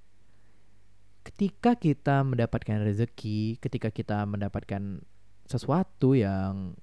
ketika 1.25 1.77
kita 1.77 2.21
mendapatkan 2.25 2.85
rezeki, 2.85 3.61
ketika 3.61 3.89
kita 3.89 4.25
mendapatkan 4.29 5.05
sesuatu 5.49 6.15
yang 6.15 6.79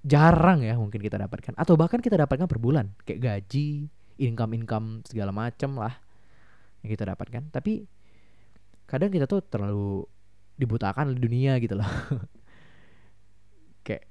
jarang 0.00 0.64
ya 0.64 0.76
mungkin 0.76 1.00
kita 1.00 1.20
dapatkan. 1.20 1.56
Atau 1.56 1.76
bahkan 1.76 2.00
kita 2.00 2.16
dapatkan 2.16 2.48
per 2.48 2.58
bulan. 2.60 2.92
Kayak 3.04 3.20
gaji, 3.20 3.88
income-income 4.20 5.04
segala 5.08 5.32
macam 5.32 5.80
lah 5.80 5.94
yang 6.84 6.90
kita 6.92 7.04
dapatkan. 7.12 7.52
Tapi 7.52 7.84
kadang 8.88 9.12
kita 9.12 9.28
tuh 9.28 9.44
terlalu 9.44 10.04
dibutakan 10.56 11.12
oleh 11.12 11.20
dunia 11.20 11.56
gitu 11.60 11.76
loh. 11.76 11.88
kayak 13.86 14.04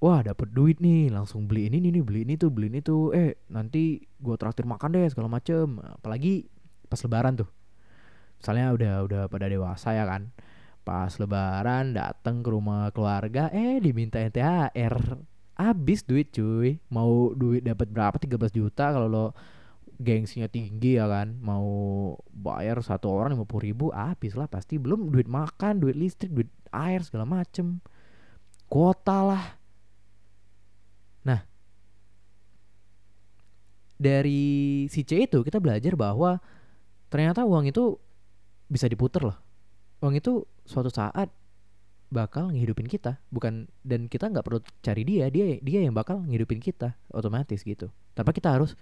wah 0.00 0.24
dapat 0.24 0.48
duit 0.52 0.80
nih 0.80 1.12
langsung 1.12 1.44
beli 1.44 1.68
ini 1.68 1.84
nih 1.84 2.00
beli 2.00 2.24
ini 2.24 2.34
tuh 2.36 2.48
beli 2.52 2.68
ini 2.72 2.80
tuh. 2.84 3.12
Eh 3.16 3.40
nanti 3.48 4.00
gua 4.20 4.36
traktir 4.36 4.68
makan 4.68 4.96
deh 4.96 5.08
segala 5.08 5.28
macem. 5.32 5.80
Apalagi 5.80 6.48
pas 6.88 7.00
lebaran 7.00 7.40
tuh. 7.40 7.48
Misalnya 8.42 8.74
udah 8.74 8.94
udah 9.06 9.22
pada 9.30 9.46
dewasa 9.46 9.94
ya 9.94 10.04
kan 10.04 10.34
pas 10.82 11.14
lebaran 11.18 11.94
dateng 11.94 12.42
ke 12.42 12.48
rumah 12.50 12.90
keluarga 12.90 13.46
eh 13.54 13.78
dimintain 13.78 14.30
THR 14.30 15.22
habis 15.56 16.02
duit 16.02 16.34
cuy. 16.34 16.82
Mau 16.90 17.32
duit 17.36 17.62
dapat 17.62 17.88
berapa? 17.88 18.16
13 18.18 18.50
juta 18.50 18.90
kalau 18.90 19.08
lo 19.08 19.26
gengsinya 20.02 20.50
tinggi 20.50 20.98
ya 20.98 21.06
kan? 21.06 21.38
Mau 21.38 21.66
bayar 22.34 22.82
satu 22.82 23.06
orang 23.12 23.38
lima 23.38 23.46
ribu 23.46 23.94
habis 23.94 24.34
lah. 24.34 24.50
Pasti 24.50 24.76
belum 24.80 25.14
duit 25.14 25.30
makan 25.30 25.78
duit 25.78 25.94
listrik 25.94 26.34
duit 26.34 26.50
air 26.74 27.00
segala 27.06 27.28
macem. 27.28 27.78
Kuota 28.66 29.18
lah. 29.22 29.44
Nah 31.22 31.40
dari 34.02 34.86
si 34.90 35.06
C 35.06 35.30
itu 35.30 35.46
kita 35.46 35.62
belajar 35.62 35.94
bahwa 35.94 36.42
ternyata 37.06 37.46
uang 37.46 37.70
itu 37.70 37.94
bisa 38.66 38.90
diputer 38.90 39.22
loh. 39.30 39.38
Uang 40.02 40.18
itu 40.18 40.42
suatu 40.64 40.88
saat 40.88 41.30
bakal 42.12 42.52
ngehidupin 42.52 42.86
kita. 42.86 43.18
Bukan 43.32 43.66
dan 43.82 44.06
kita 44.06 44.28
nggak 44.28 44.44
perlu 44.44 44.60
cari 44.84 45.02
dia. 45.02 45.32
Dia 45.32 45.58
dia 45.58 45.80
yang 45.80 45.96
bakal 45.96 46.20
ngehidupin 46.28 46.60
kita 46.60 46.94
otomatis 47.08 47.64
gitu. 47.64 47.88
Tanpa 48.12 48.36
kita 48.36 48.52
harus 48.52 48.76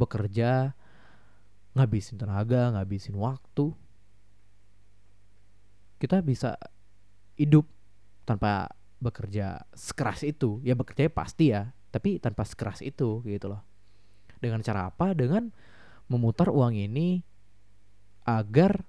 bekerja 0.00 0.72
ngabisin 1.76 2.16
tenaga 2.16 2.72
ngabisin 2.72 3.14
waktu. 3.20 3.76
Kita 6.00 6.24
bisa 6.24 6.56
hidup 7.36 7.68
tanpa 8.24 8.72
bekerja 8.98 9.68
sekeras 9.76 10.24
itu. 10.24 10.64
Ya 10.64 10.72
bekerja 10.72 11.12
pasti 11.12 11.52
ya 11.52 11.76
tapi 11.94 12.18
tanpa 12.18 12.42
sekeras 12.42 12.82
itu 12.82 13.22
gitu 13.22 13.46
loh. 13.52 13.62
Dengan 14.42 14.64
cara 14.64 14.90
apa? 14.90 15.14
Dengan 15.14 15.52
memutar 16.10 16.50
uang 16.50 16.74
ini 16.74 17.22
agar 18.24 18.82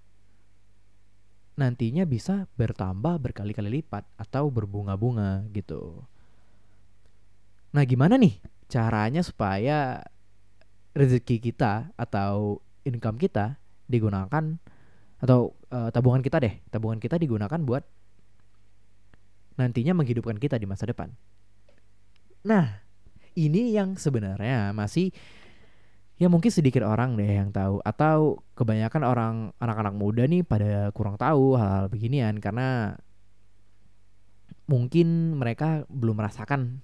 nantinya 1.55 2.03
bisa 2.03 2.51
bertambah 2.59 3.19
berkali-kali 3.19 3.81
lipat 3.81 4.03
atau 4.19 4.51
berbunga-bunga 4.51 5.47
gitu. 5.55 6.03
Nah, 7.71 7.83
gimana 7.87 8.19
nih 8.19 8.39
caranya 8.67 9.23
supaya 9.23 10.03
rezeki 10.95 11.39
kita 11.51 11.91
atau 11.95 12.59
income 12.87 13.19
kita 13.19 13.59
digunakan 13.87 14.59
atau 15.19 15.55
eh, 15.71 15.89
tabungan 15.91 16.23
kita 16.23 16.43
deh, 16.43 16.59
tabungan 16.71 16.99
kita 16.99 17.15
digunakan 17.15 17.59
buat 17.63 17.83
nantinya 19.55 19.95
menghidupkan 19.95 20.35
kita 20.35 20.59
di 20.59 20.67
masa 20.67 20.87
depan. 20.87 21.11
Nah, 22.43 22.83
ini 23.35 23.71
yang 23.71 23.95
sebenarnya 23.95 24.75
masih 24.75 25.15
ya 26.15 26.27
mungkin 26.31 26.51
sedikit 26.51 26.83
orang 26.87 27.19
deh 27.19 27.27
yang 27.27 27.51
tahu. 27.51 27.79
Atau 27.83 28.43
kebanyakan 28.55 29.01
orang 29.03 29.35
anak-anak 29.59 29.95
muda 29.95 30.23
nih 30.25 30.43
pada 30.45 30.89
kurang 30.95 31.19
tahu 31.19 31.59
hal-hal 31.59 31.87
beginian 31.91 32.39
karena 32.39 32.99
mungkin 34.65 35.37
mereka 35.37 35.85
belum 35.91 36.17
merasakan 36.17 36.81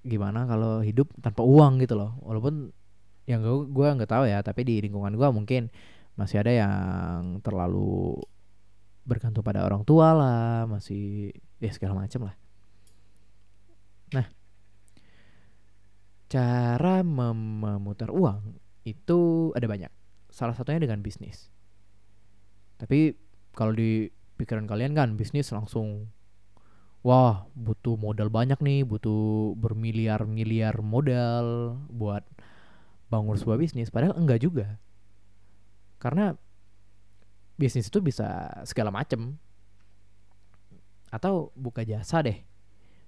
gimana 0.00 0.48
kalau 0.48 0.80
hidup 0.80 1.12
tanpa 1.20 1.42
uang 1.44 1.82
gitu 1.82 1.98
loh. 1.98 2.16
Walaupun 2.22 2.72
yang 3.28 3.46
gue 3.46 3.70
gua 3.70 3.94
nggak 3.94 4.10
tahu 4.10 4.24
ya 4.26 4.42
tapi 4.42 4.66
di 4.66 4.82
lingkungan 4.82 5.14
gua 5.14 5.30
mungkin 5.30 5.70
masih 6.18 6.42
ada 6.42 6.52
yang 6.52 7.38
terlalu 7.40 8.18
bergantung 9.06 9.46
pada 9.46 9.64
orang 9.64 9.86
tua 9.86 10.12
lah 10.12 10.66
masih 10.66 11.32
ya 11.62 11.70
segala 11.72 11.96
macam 11.96 12.28
lah 12.28 12.34
nah 14.10 14.26
cara 16.30 17.02
mem- 17.02 17.58
memutar 17.58 18.14
uang 18.14 18.54
itu 18.86 19.50
ada 19.58 19.66
banyak. 19.66 19.90
Salah 20.30 20.54
satunya 20.54 20.78
dengan 20.78 21.02
bisnis. 21.02 21.50
Tapi 22.78 23.18
kalau 23.52 23.74
di 23.74 24.08
pikiran 24.38 24.64
kalian 24.64 24.96
kan 24.96 25.18
bisnis 25.18 25.50
langsung 25.52 26.08
wah 27.02 27.50
butuh 27.58 27.98
modal 27.98 28.30
banyak 28.30 28.56
nih, 28.62 28.86
butuh 28.86 29.52
bermiliar-miliar 29.58 30.78
modal 30.80 31.76
buat 31.90 32.24
bangun 33.10 33.36
sebuah 33.36 33.58
bisnis. 33.58 33.90
Padahal 33.90 34.16
enggak 34.16 34.40
juga. 34.46 34.78
Karena 35.98 36.32
bisnis 37.58 37.90
itu 37.90 37.98
bisa 38.00 38.48
segala 38.64 38.94
macem. 38.94 39.36
Atau 41.10 41.50
buka 41.58 41.82
jasa 41.82 42.22
deh. 42.22 42.38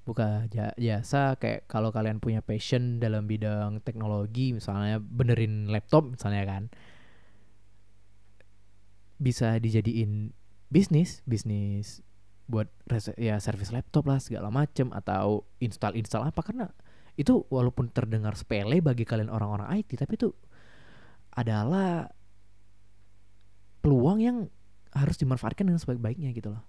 Buka 0.02 0.50
ja- 0.50 0.74
jasa 0.74 1.38
kayak 1.38 1.70
kalau 1.70 1.94
kalian 1.94 2.18
punya 2.18 2.42
passion 2.42 2.98
dalam 2.98 3.30
bidang 3.30 3.78
teknologi 3.86 4.50
misalnya 4.50 4.98
benerin 4.98 5.70
laptop 5.70 6.10
misalnya 6.10 6.42
kan 6.42 6.62
bisa 9.22 9.62
dijadiin 9.62 10.34
bisnis 10.66 11.22
bisnis 11.22 12.02
buat 12.50 12.66
ya 13.14 13.38
servis 13.38 13.70
laptop 13.70 14.10
lah 14.10 14.18
segala 14.18 14.50
macem 14.50 14.90
atau 14.90 15.46
install 15.62 15.94
install 15.94 16.26
apa 16.26 16.42
karena 16.42 16.66
itu 17.14 17.46
walaupun 17.52 17.92
terdengar 17.94 18.34
sepele 18.34 18.82
bagi 18.82 19.06
kalian 19.06 19.30
orang-orang 19.30 19.70
IT 19.78 19.94
tapi 19.94 20.18
itu 20.18 20.34
adalah 21.32 22.10
peluang 23.82 24.18
yang 24.22 24.36
harus 24.92 25.16
dimanfaatkan 25.18 25.66
dengan 25.66 25.80
sebaik-baiknya 25.80 26.30
gitu 26.36 26.54
loh. 26.54 26.62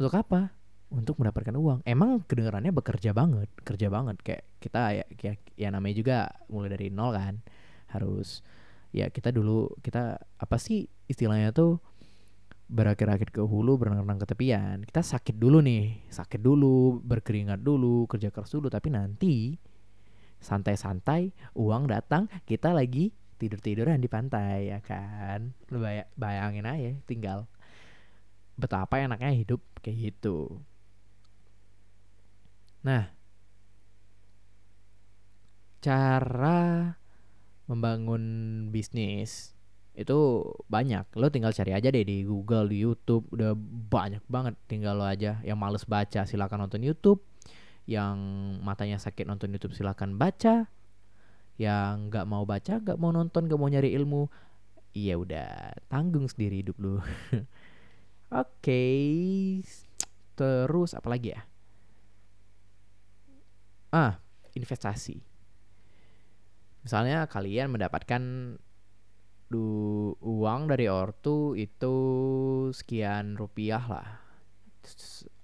Untuk 0.00 0.14
apa 0.16 0.57
untuk 0.88 1.20
mendapatkan 1.20 1.52
uang. 1.52 1.84
Emang 1.84 2.24
kedengarannya 2.24 2.72
bekerja 2.72 3.12
banget 3.12 3.48
kerja 3.64 3.88
banget. 3.92 4.16
Kayak 4.24 4.42
kita 4.60 4.82
ya, 4.96 5.04
ya 5.20 5.32
ya 5.56 5.68
namanya 5.68 5.94
juga 5.96 6.16
mulai 6.48 6.72
dari 6.72 6.88
nol 6.88 7.12
kan. 7.12 7.34
Harus 7.92 8.40
ya 8.92 9.12
kita 9.12 9.28
dulu 9.32 9.68
kita 9.84 10.16
apa 10.16 10.56
sih 10.56 10.88
istilahnya 11.08 11.52
tuh 11.52 11.80
berakit-akit 12.68 13.32
ke 13.32 13.40
hulu 13.40 13.80
berenang 13.80 14.20
ke 14.20 14.26
tepian. 14.28 14.84
Kita 14.84 15.04
sakit 15.04 15.36
dulu 15.36 15.60
nih 15.60 16.08
sakit 16.08 16.40
dulu 16.40 17.00
berkeringat 17.04 17.60
dulu 17.60 18.08
kerja 18.08 18.32
keras 18.32 18.52
dulu. 18.52 18.72
Tapi 18.72 18.88
nanti 18.92 19.56
santai-santai 20.38 21.34
uang 21.58 21.90
datang 21.90 22.30
kita 22.46 22.72
lagi 22.72 23.12
tidur-tiduran 23.36 24.00
di 24.00 24.08
pantai 24.08 24.72
ya 24.72 24.80
kan? 24.80 25.52
Lu 25.68 25.84
bay- 25.84 26.08
bayangin 26.16 26.64
aja 26.64 26.92
tinggal 27.04 27.44
betapa 28.58 28.98
enaknya 28.98 29.30
hidup 29.30 29.62
kayak 29.78 30.10
gitu 30.10 30.58
nah 32.82 33.10
cara 35.78 36.94
membangun 37.68 38.22
bisnis 38.72 39.58
itu 39.98 40.46
banyak. 40.70 41.10
Lo 41.18 41.26
tinggal 41.28 41.50
cari 41.50 41.74
aja 41.74 41.90
deh 41.90 42.06
di 42.06 42.22
Google 42.22 42.70
di 42.70 42.78
YouTube. 42.86 43.26
Udah 43.34 43.52
banyak 43.90 44.22
banget. 44.30 44.54
Tinggal 44.70 44.94
lo 44.94 45.04
aja 45.04 45.42
yang 45.42 45.58
males 45.58 45.82
baca 45.82 46.22
silakan 46.22 46.66
nonton 46.66 46.86
YouTube. 46.86 47.18
Yang 47.84 48.16
matanya 48.62 49.02
sakit 49.02 49.26
nonton 49.26 49.50
YouTube 49.50 49.74
silakan 49.74 50.14
baca. 50.14 50.70
Yang 51.58 52.14
nggak 52.14 52.26
mau 52.30 52.46
baca 52.46 52.78
nggak 52.78 52.98
mau 52.98 53.10
nonton 53.10 53.50
nggak 53.50 53.58
mau 53.58 53.66
nyari 53.66 53.90
ilmu 53.98 54.30
iya 54.94 55.18
udah 55.18 55.74
tanggung 55.90 56.30
sendiri 56.30 56.62
hidup 56.62 56.78
lu. 56.78 57.02
Oke 58.42 58.84
terus 60.38 60.94
apa 60.94 61.10
lagi 61.10 61.34
ya 61.34 61.42
ah 63.92 64.20
investasi. 64.52 65.22
Misalnya 66.84 67.28
kalian 67.28 67.72
mendapatkan 67.72 68.22
du 69.48 70.12
uang 70.20 70.68
dari 70.68 70.92
ortu 70.92 71.56
itu 71.56 71.96
sekian 72.72 73.36
rupiah 73.36 73.80
lah. 73.80 74.08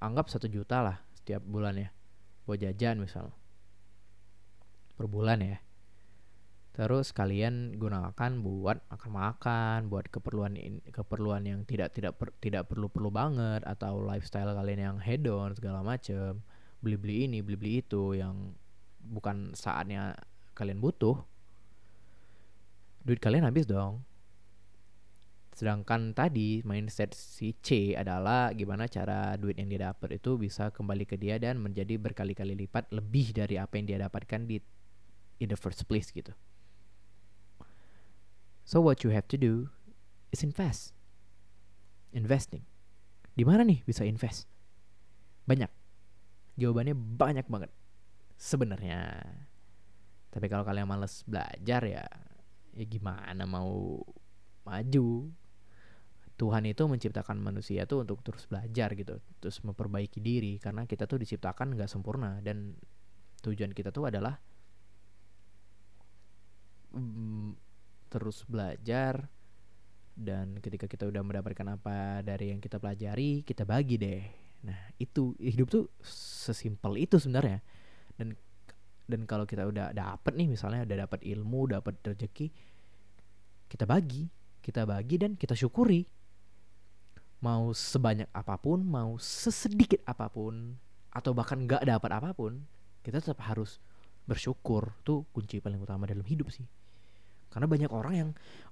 Anggap 0.01 0.29
satu 0.29 0.49
juta 0.49 0.85
lah 0.85 0.97
setiap 1.17 1.41
bulan 1.45 1.81
ya 1.81 1.89
buat 2.45 2.61
jajan 2.61 3.01
misal. 3.01 3.33
Per 4.95 5.07
bulan 5.09 5.41
ya. 5.41 5.59
Terus 6.75 7.15
kalian 7.15 7.79
gunakan 7.79 8.33
buat 8.43 8.83
makan-makan 8.91 9.87
buat 9.89 10.11
keperluan 10.11 10.59
in- 10.59 10.83
keperluan 10.91 11.47
yang 11.47 11.63
tidak 11.65 11.95
tidak 11.95 12.19
per- 12.19 12.35
tidak 12.43 12.67
perlu 12.67 12.91
perlu 12.91 13.15
banget 13.15 13.63
atau 13.63 14.03
lifestyle 14.03 14.51
kalian 14.53 14.81
yang 14.93 14.99
hedon 14.99 15.55
segala 15.55 15.87
macem 15.87 16.43
beli 16.85 17.01
beli 17.01 17.17
ini 17.25 17.41
beli 17.41 17.57
beli 17.57 17.73
itu 17.81 18.13
yang 18.13 18.53
bukan 19.01 19.57
saatnya 19.57 20.13
kalian 20.53 20.85
butuh 20.85 21.17
duit 23.09 23.21
kalian 23.21 23.49
habis 23.49 23.65
dong 23.65 24.05
sedangkan 25.55 26.13
tadi 26.13 26.67
mindset 26.67 27.15
si 27.15 27.55
C 27.63 27.95
adalah 27.95 28.51
gimana 28.53 28.91
cara 28.91 29.39
duit 29.39 29.55
yang 29.55 29.71
dia 29.71 29.95
dapat 29.95 30.19
itu 30.19 30.35
bisa 30.35 30.75
kembali 30.75 31.07
ke 31.07 31.15
dia 31.15 31.39
dan 31.39 31.63
menjadi 31.63 31.95
berkali-kali 31.95 32.59
lipat 32.59 32.91
lebih 32.91 33.31
dari 33.31 33.55
apa 33.57 33.79
yang 33.79 33.87
dia 33.87 33.99
dapatkan 34.03 34.51
di 34.51 34.59
in 35.39 35.47
the 35.47 35.59
first 35.59 35.87
place 35.87 36.11
gitu. 36.11 36.35
So 38.67 38.83
what 38.83 39.07
you 39.07 39.15
have 39.15 39.31
to 39.31 39.39
do 39.39 39.71
is 40.35 40.43
invest. 40.43 40.91
Investing. 42.11 42.67
Di 43.39 43.47
mana 43.47 43.63
nih 43.63 43.87
bisa 43.87 44.03
invest? 44.03 44.51
Banyak. 45.47 45.84
Jawabannya 46.55 46.95
banyak 46.95 47.47
banget. 47.51 47.71
Sebenarnya. 48.39 49.23
Tapi 50.31 50.47
kalau 50.51 50.67
kalian 50.67 50.91
males 50.91 51.23
belajar 51.27 51.83
ya 51.87 52.07
ya 52.75 52.85
gimana 52.87 53.47
mau 53.47 54.03
maju? 54.67 55.31
Tuhan 56.35 56.67
itu 56.67 56.83
menciptakan 56.91 57.39
manusia 57.39 57.87
tuh 57.87 58.03
untuk 58.03 58.19
terus 58.27 58.51
belajar 58.51 58.91
gitu 58.99 59.23
terus 59.39 59.63
memperbaiki 59.63 60.19
diri. 60.19 60.59
Karena 60.59 60.87
kita 60.87 61.07
tuh 61.07 61.23
diciptakan 61.23 61.79
nggak 61.79 61.91
sempurna. 61.91 62.39
Dan 62.43 62.75
tujuan 63.43 63.71
kita 63.71 63.95
tuh 63.95 64.11
adalah 64.11 64.35
mm, 66.95 67.51
terus 68.11 68.43
belajar. 68.47 69.27
Dan 70.15 70.63
ketika 70.63 70.87
kita 70.87 71.11
udah 71.11 71.23
mendapatkan 71.27 71.67
apa 71.67 72.23
dari 72.23 72.55
yang 72.55 72.63
kita 72.63 72.79
pelajari 72.79 73.43
kita 73.43 73.67
bagi 73.67 73.99
deh 73.99 74.44
nah 74.65 74.81
itu 74.97 75.37
hidup 75.37 75.69
tuh 75.69 75.85
sesimpel 76.09 76.97
itu 76.97 77.21
sebenarnya. 77.21 77.61
Dan 78.17 78.33
dan 79.05 79.29
kalau 79.29 79.45
kita 79.45 79.69
udah 79.69 79.93
dapet 79.93 80.33
nih 80.33 80.49
misalnya 80.49 80.89
udah 80.89 81.05
dapat 81.05 81.21
ilmu 81.21 81.77
dapat 81.77 82.01
rezeki 82.01 82.49
kita 83.69 83.85
bagi 83.85 84.25
kita 84.65 84.89
bagi 84.89 85.21
dan 85.21 85.37
kita 85.37 85.53
syukuri. 85.53 86.09
Mau 87.45 87.77
sebanyak 87.77 88.33
apa 88.33 88.57
pun 88.57 88.81
mau 88.81 89.21
sesedikit 89.21 90.01
apa 90.09 90.33
pun 90.33 90.81
atau 91.13 91.37
bahkan 91.37 91.61
nggak 91.61 91.85
dapat 91.85 92.11
apa 92.17 92.33
pun 92.33 92.65
kita 93.05 93.21
tetap 93.21 93.45
harus 93.45 93.85
bersyukur. 94.25 94.97
Tuh 95.05 95.29
kunci 95.37 95.61
paling 95.61 95.77
utama 95.77 96.09
dalam 96.09 96.25
hidup 96.25 96.49
sih. 96.49 96.65
Karena 97.53 97.69
banyak 97.69 97.93
orang 97.93 98.15
yang 98.17 98.31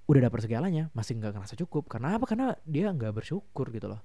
udah 0.09 0.33
dapat 0.33 0.49
segalanya 0.49 0.89
masih 0.97 1.21
nggak 1.21 1.37
ngerasa 1.37 1.61
cukup. 1.61 1.93
Karena 1.93 2.17
apa? 2.17 2.25
Karena 2.25 2.57
dia 2.65 2.89
nggak 2.89 3.13
bersyukur 3.13 3.69
gitu 3.69 3.93
loh 3.93 4.01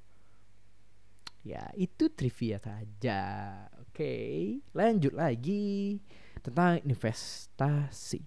ya 1.48 1.64
itu 1.80 2.12
trivia 2.12 2.60
saja 2.60 3.22
oke 3.80 4.16
lanjut 4.76 5.16
lagi 5.16 6.04
tentang 6.44 6.84
investasi 6.84 8.20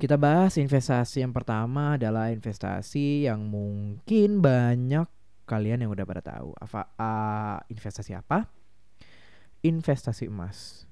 kita 0.00 0.16
bahas 0.16 0.56
investasi 0.56 1.20
yang 1.20 1.36
pertama 1.36 2.00
adalah 2.00 2.32
investasi 2.32 3.28
yang 3.28 3.44
mungkin 3.44 4.40
banyak 4.40 5.06
kalian 5.44 5.84
yang 5.84 5.90
udah 5.92 6.06
pada 6.08 6.22
tahu. 6.24 6.56
Apa 6.56 6.88
uh, 6.96 7.58
investasi 7.68 8.16
apa? 8.16 8.48
Investasi 9.60 10.26
emas. 10.32 10.88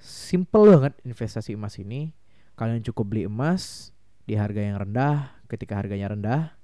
Simple 0.00 0.74
banget 0.74 0.94
investasi 1.06 1.54
emas 1.54 1.78
ini. 1.78 2.12
Kalian 2.58 2.84
cukup 2.84 3.14
beli 3.14 3.24
emas 3.24 3.94
di 4.26 4.36
harga 4.36 4.60
yang 4.60 4.76
rendah 4.76 5.40
ketika 5.48 5.78
harganya 5.78 6.12
rendah. 6.12 6.59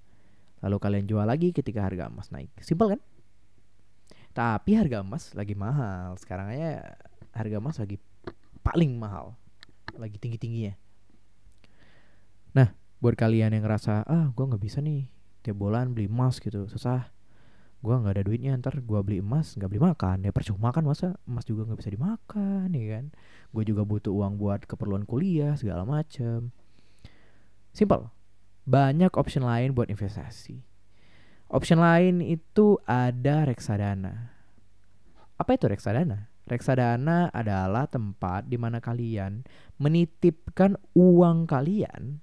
Lalu 0.64 0.76
kalian 0.80 1.06
jual 1.10 1.26
lagi 1.26 1.52
ketika 1.52 1.84
harga 1.84 2.08
emas 2.08 2.32
naik. 2.32 2.52
Simple 2.62 2.96
kan? 2.96 3.00
Tapi 4.32 4.76
harga 4.76 5.04
emas 5.04 5.32
lagi 5.36 5.52
mahal. 5.56 6.16
Sekarang 6.16 6.52
aja 6.52 6.96
harga 7.32 7.56
emas 7.60 7.76
lagi 7.80 8.00
paling 8.64 8.96
mahal. 8.96 9.36
Lagi 9.96 10.16
tinggi-tingginya. 10.20 10.76
Buat 12.96 13.12
kalian 13.20 13.52
yang 13.52 13.60
ngerasa 13.68 14.08
ah 14.08 14.32
gue 14.32 14.44
nggak 14.48 14.62
bisa 14.62 14.80
nih. 14.80 15.04
Tiap 15.44 15.56
bulan 15.60 15.92
beli 15.92 16.08
emas 16.08 16.40
gitu. 16.40 16.64
Susah. 16.64 17.12
Gue 17.84 17.92
nggak 17.92 18.16
ada 18.16 18.24
duitnya. 18.24 18.56
Ntar 18.56 18.80
gue 18.80 19.00
beli 19.04 19.20
emas 19.20 19.52
nggak 19.52 19.68
beli 19.68 19.80
makan. 19.84 20.24
Ya 20.24 20.32
percuma 20.32 20.72
kan? 20.72 20.80
Masa 20.82 21.20
emas 21.28 21.44
juga 21.44 21.68
nggak 21.68 21.84
bisa 21.84 21.92
dimakan 21.92 22.72
ya 22.72 22.98
kan? 22.98 23.04
Gue 23.52 23.62
juga 23.68 23.84
butuh 23.84 24.16
uang 24.16 24.40
buat 24.40 24.64
keperluan 24.64 25.04
kuliah 25.04 25.52
segala 25.60 25.84
macem. 25.84 26.50
Simple 27.76 28.15
banyak 28.66 29.14
option 29.14 29.46
lain 29.46 29.72
buat 29.72 29.88
investasi 29.88 30.60
option 31.48 31.78
lain 31.78 32.18
itu 32.20 32.76
ada 32.84 33.46
reksadana 33.46 34.34
apa 35.38 35.50
itu 35.54 35.70
reksadana 35.70 36.28
reksadana 36.46 37.30
adalah 37.34 37.90
tempat 37.90 38.46
di 38.46 38.58
mana 38.58 38.78
kalian 38.78 39.42
menitipkan 39.78 40.78
uang 40.94 41.46
kalian 41.46 42.22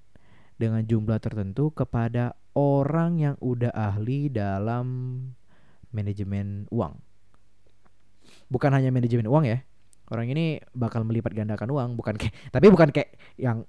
dengan 0.56 0.84
jumlah 0.88 1.20
tertentu 1.20 1.76
kepada 1.76 2.38
orang 2.56 3.20
yang 3.20 3.36
udah 3.44 3.74
ahli 3.74 4.30
dalam 4.30 4.86
manajemen 5.92 6.66
uang. 6.72 6.98
Bukan 8.50 8.72
hanya 8.72 8.90
manajemen 8.94 9.28
uang 9.28 9.46
ya. 9.46 9.60
Orang 10.08 10.30
ini 10.30 10.62
bakal 10.72 11.04
melipat 11.04 11.34
gandakan 11.34 11.70
uang, 11.74 11.90
bukan 11.98 12.16
kayak 12.16 12.34
tapi 12.54 12.70
bukan 12.70 12.94
kayak 12.94 13.18
yang 13.36 13.66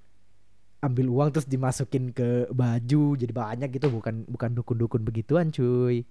ambil 0.85 1.09
uang 1.09 1.29
terus 1.33 1.49
dimasukin 1.49 2.13
ke 2.13 2.45
baju 2.53 3.17
jadi 3.17 3.33
banyak 3.33 3.69
gitu, 3.73 3.89
bukan 3.89 4.29
bukan 4.29 4.49
dukun-dukun 4.53 5.01
begituan, 5.01 5.49
cuy. 5.49 6.05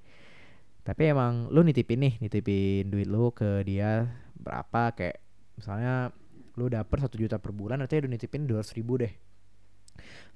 tapi 0.85 1.03
emang 1.09 1.49
lu 1.49 1.65
nitipin 1.65 1.97
nih 2.03 2.15
nitipin 2.21 2.93
duit 2.93 3.09
lu 3.09 3.33
ke 3.33 3.65
dia 3.65 4.05
berapa 4.37 4.93
kayak 4.93 5.17
misalnya 5.57 6.13
lu 6.61 6.71
dapet 6.71 7.01
satu 7.01 7.17
juta 7.19 7.41
per 7.41 7.51
bulan 7.51 7.83
artinya 7.83 8.07
lu 8.07 8.11
nitipin 8.15 8.47
dua 8.47 8.63
ribu 8.75 9.01
deh. 9.01 9.15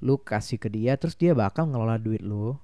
Lu 0.03 0.19
kasih 0.23 0.59
ke 0.59 0.71
dia 0.71 0.95
terus 0.95 1.15
dia 1.19 1.35
bakal 1.35 1.71
ngelola 1.71 1.99
duit 1.99 2.23
lu. 2.23 2.55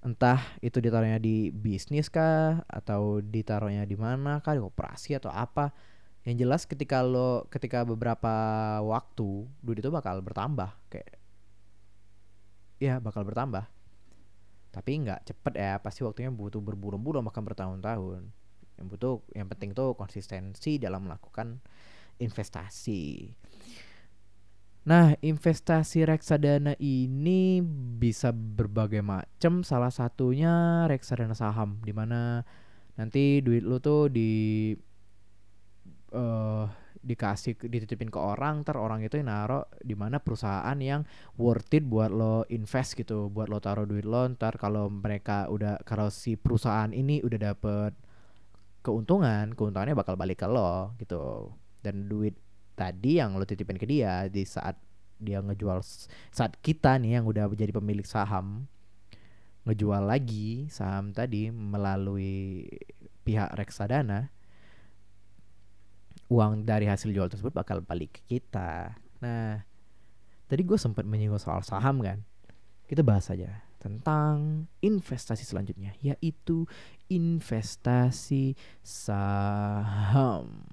Entah 0.00 0.40
itu 0.64 0.80
ditaruhnya 0.80 1.20
di 1.20 1.52
bisnis 1.52 2.08
kah 2.08 2.64
atau 2.64 3.20
ditaruhnya 3.20 3.84
di 3.84 4.00
mana 4.00 4.40
kah 4.40 4.56
di 4.56 4.62
operasi 4.64 5.12
atau 5.20 5.28
apa 5.28 5.76
yang 6.28 6.36
jelas 6.36 6.68
ketika 6.68 7.00
lo 7.00 7.48
ketika 7.48 7.80
beberapa 7.88 8.32
waktu 8.84 9.48
duit 9.64 9.80
itu 9.80 9.88
bakal 9.88 10.20
bertambah 10.20 10.68
kayak 10.92 11.16
ya 12.80 12.98
bakal 12.98 13.22
bertambah. 13.22 13.68
Tapi 14.70 14.90
nggak 15.04 15.28
cepet 15.28 15.54
ya 15.60 15.76
pasti 15.78 16.02
waktunya 16.02 16.32
butuh 16.32 16.58
berbulan-bulan 16.58 17.22
bahkan 17.24 17.44
bertahun-tahun. 17.44 18.32
Yang 18.80 18.86
butuh 18.96 19.14
yang 19.36 19.46
penting 19.52 19.76
tuh 19.76 19.92
konsistensi 19.92 20.80
dalam 20.80 21.04
melakukan 21.04 21.60
investasi. 22.16 23.32
Nah 24.88 25.12
investasi 25.20 26.08
reksadana 26.08 26.72
ini 26.80 27.60
bisa 28.00 28.32
berbagai 28.32 29.04
macam 29.04 29.60
salah 29.60 29.92
satunya 29.92 30.88
reksadana 30.88 31.36
saham 31.36 31.80
di 31.84 31.92
mana 31.92 32.44
nanti 32.96 33.44
duit 33.44 33.60
lu 33.60 33.76
tuh 33.76 34.08
di 34.08 34.72
uh, 36.12 36.68
dikasih 37.00 37.56
dititipin 37.56 38.12
ke 38.12 38.20
orang 38.20 38.60
ter 38.60 38.76
orang 38.76 39.00
itu 39.00 39.16
naro 39.24 39.64
di 39.80 39.96
mana 39.96 40.20
perusahaan 40.20 40.76
yang 40.76 41.08
worth 41.40 41.72
it 41.72 41.88
buat 41.88 42.12
lo 42.12 42.44
invest 42.52 42.92
gitu 42.92 43.32
buat 43.32 43.48
lo 43.48 43.56
taruh 43.56 43.88
duit 43.88 44.04
lo 44.04 44.28
ntar 44.36 44.60
kalau 44.60 44.92
mereka 44.92 45.48
udah 45.48 45.80
kalau 45.88 46.12
si 46.12 46.36
perusahaan 46.36 46.92
ini 46.92 47.24
udah 47.24 47.38
dapet 47.40 47.92
keuntungan 48.84 49.56
keuntungannya 49.56 49.96
bakal 49.96 50.16
balik 50.20 50.44
ke 50.44 50.48
lo 50.48 50.92
gitu. 51.00 51.52
Dan 51.80 52.12
duit 52.12 52.36
tadi 52.76 53.16
yang 53.16 53.40
lo 53.40 53.48
titipin 53.48 53.80
ke 53.80 53.88
dia 53.88 54.28
di 54.28 54.44
saat 54.44 54.76
dia 55.20 55.40
ngejual 55.44 55.84
saat 56.32 56.56
kita 56.64 56.96
nih 56.96 57.20
yang 57.20 57.24
udah 57.28 57.48
menjadi 57.48 57.76
pemilik 57.76 58.08
saham 58.08 58.64
ngejual 59.68 60.08
lagi 60.08 60.72
saham 60.72 61.12
tadi 61.12 61.52
melalui 61.52 62.64
pihak 63.28 63.52
reksadana 63.52 64.32
uang 66.30 66.62
dari 66.62 66.86
hasil 66.86 67.10
jual 67.10 67.26
tersebut 67.26 67.50
bakal 67.50 67.82
balik 67.82 68.22
ke 68.22 68.38
kita. 68.38 68.94
Nah, 69.18 69.58
tadi 70.46 70.62
gue 70.62 70.78
sempat 70.78 71.02
menyinggung 71.02 71.42
soal 71.42 71.66
saham 71.66 71.98
kan. 72.00 72.22
Kita 72.86 73.02
bahas 73.02 73.26
aja 73.34 73.66
tentang 73.82 74.68
investasi 74.78 75.42
selanjutnya, 75.42 75.96
yaitu 75.98 76.70
investasi 77.10 78.54
saham. 78.86 80.68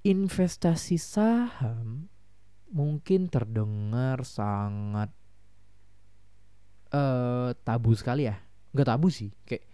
Investasi 0.00 0.96
saham 0.96 2.08
mungkin 2.72 3.28
terdengar 3.28 4.24
sangat 4.24 5.12
uh, 6.94 7.52
tabu 7.66 7.92
sekali 7.92 8.30
ya. 8.30 8.40
Gak 8.72 8.88
tabu 8.88 9.12
sih, 9.12 9.34
kayak 9.44 9.64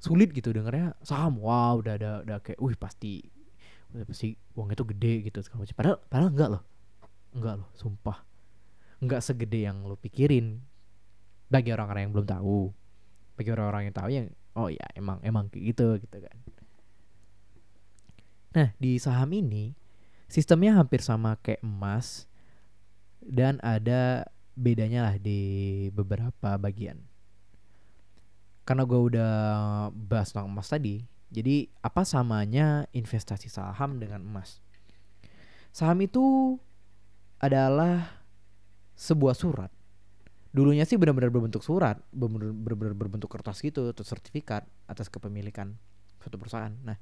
sulit 0.00 0.32
gitu 0.32 0.50
dengarnya 0.50 0.96
saham. 1.04 1.36
Wow 1.38 1.84
udah 1.84 1.94
ada 2.00 2.10
udah 2.24 2.38
kayak 2.40 2.58
wih 2.58 2.74
pasti 2.74 3.20
udah 3.92 4.08
pasti 4.08 4.32
uang 4.56 4.72
itu 4.72 4.84
gede 4.96 5.14
gitu 5.28 5.38
segala 5.44 5.68
macam. 5.68 5.76
Padahal 5.76 5.96
padahal 6.08 6.30
enggak 6.32 6.48
loh. 6.48 6.62
Enggak 7.36 7.54
loh 7.60 7.68
sumpah. 7.76 8.18
Enggak 9.04 9.20
segede 9.20 9.68
yang 9.68 9.84
lo 9.84 10.00
pikirin. 10.00 10.64
Bagi 11.52 11.70
orang-orang 11.76 12.08
yang 12.08 12.12
belum 12.16 12.26
tahu. 12.26 12.72
Bagi 13.36 13.50
orang-orang 13.52 13.82
yang 13.86 13.94
tahu 13.94 14.08
yang 14.08 14.26
oh 14.56 14.72
ya 14.72 14.86
emang 14.96 15.20
emang 15.20 15.52
gitu 15.52 16.00
gitu 16.00 16.16
kan. 16.16 16.36
Nah 18.56 18.68
di 18.80 18.96
saham 18.98 19.30
ini 19.36 19.76
sistemnya 20.26 20.80
hampir 20.80 21.04
sama 21.04 21.36
kayak 21.38 21.60
emas 21.60 22.26
dan 23.20 23.60
ada 23.60 24.26
bedanya 24.56 25.12
lah 25.12 25.16
di 25.20 25.86
beberapa 25.92 26.56
bagian 26.56 27.09
karena 28.70 28.86
gue 28.86 29.00
udah 29.02 29.34
bahas 29.90 30.30
tentang 30.30 30.46
emas 30.46 30.70
tadi, 30.70 31.02
jadi 31.26 31.66
apa 31.82 32.06
samanya 32.06 32.86
investasi 32.94 33.50
saham 33.50 33.98
dengan 33.98 34.22
emas? 34.22 34.62
Saham 35.74 35.98
itu 36.06 36.54
adalah 37.42 38.22
sebuah 38.94 39.34
surat. 39.34 39.74
Dulunya 40.54 40.86
sih 40.86 40.94
benar-benar 40.94 41.34
berbentuk 41.34 41.66
surat, 41.66 41.98
benar-benar 42.14 42.94
berbentuk 42.94 43.26
kertas 43.26 43.58
gitu 43.58 43.90
atau 43.90 44.06
sertifikat 44.06 44.62
atas 44.86 45.10
kepemilikan 45.10 45.74
suatu 46.22 46.38
perusahaan. 46.38 46.70
Nah, 46.86 46.94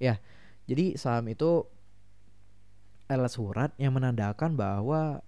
ya, 0.00 0.16
jadi 0.64 0.96
saham 0.96 1.28
itu 1.28 1.68
adalah 3.12 3.28
surat 3.28 3.76
yang 3.76 3.92
menandakan 3.92 4.56
bahwa 4.56 5.20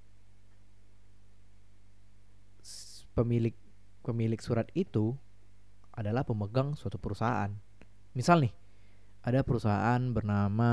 pemilik 3.12 3.52
pemilik 4.00 4.40
surat 4.40 4.72
itu 4.72 5.20
adalah 6.02 6.26
pemegang 6.26 6.74
suatu 6.74 6.98
perusahaan. 6.98 7.48
Misal 8.12 8.44
nih, 8.44 8.54
ada 9.22 9.46
perusahaan 9.46 10.02
bernama 10.10 10.70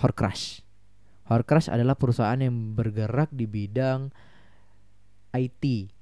Horcrush. 0.00 0.64
Horcrush 1.28 1.68
adalah 1.68 1.94
perusahaan 1.94 2.40
yang 2.40 2.76
bergerak 2.76 3.30
di 3.30 3.44
bidang 3.44 4.10
IT. 5.36 5.92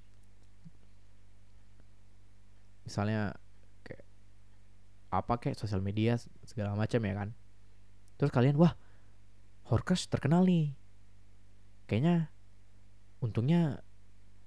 Misalnya 2.87 3.37
kayak 3.87 4.05
apa 5.13 5.35
kayak 5.39 5.59
sosial 5.59 5.85
media 5.85 6.19
segala 6.47 6.75
macam 6.79 7.03
ya 7.03 7.15
kan. 7.15 7.29
Terus 8.19 8.31
kalian 8.31 8.59
wah 8.59 8.75
Horcrush 9.71 10.11
terkenal 10.11 10.47
nih. 10.47 10.75
Kayaknya 11.87 12.31
untungnya 13.23 13.83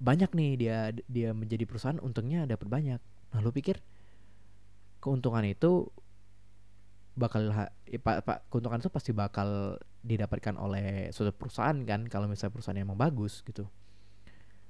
banyak 0.06 0.30
nih 0.38 0.52
dia 0.56 0.78
dia 1.10 1.30
menjadi 1.34 1.66
perusahaan 1.66 1.98
untungnya 1.98 2.46
dapat 2.46 2.70
banyak. 2.70 3.02
Nah 3.02 3.40
lu 3.42 3.50
pikir 3.50 3.82
keuntungan 5.02 5.42
itu 5.46 5.90
bakal 7.18 7.50
ya, 7.88 8.00
pak, 8.00 8.22
pak 8.28 8.38
keuntungan 8.54 8.78
itu 8.78 8.92
pasti 8.94 9.12
bakal 9.16 9.82
didapatkan 10.06 10.54
oleh 10.62 11.10
suatu 11.10 11.34
perusahaan 11.34 11.76
kan 11.82 12.06
kalau 12.06 12.30
misalnya 12.30 12.54
perusahaan 12.54 12.78
emang 12.78 13.00
bagus 13.02 13.42
gitu. 13.42 13.66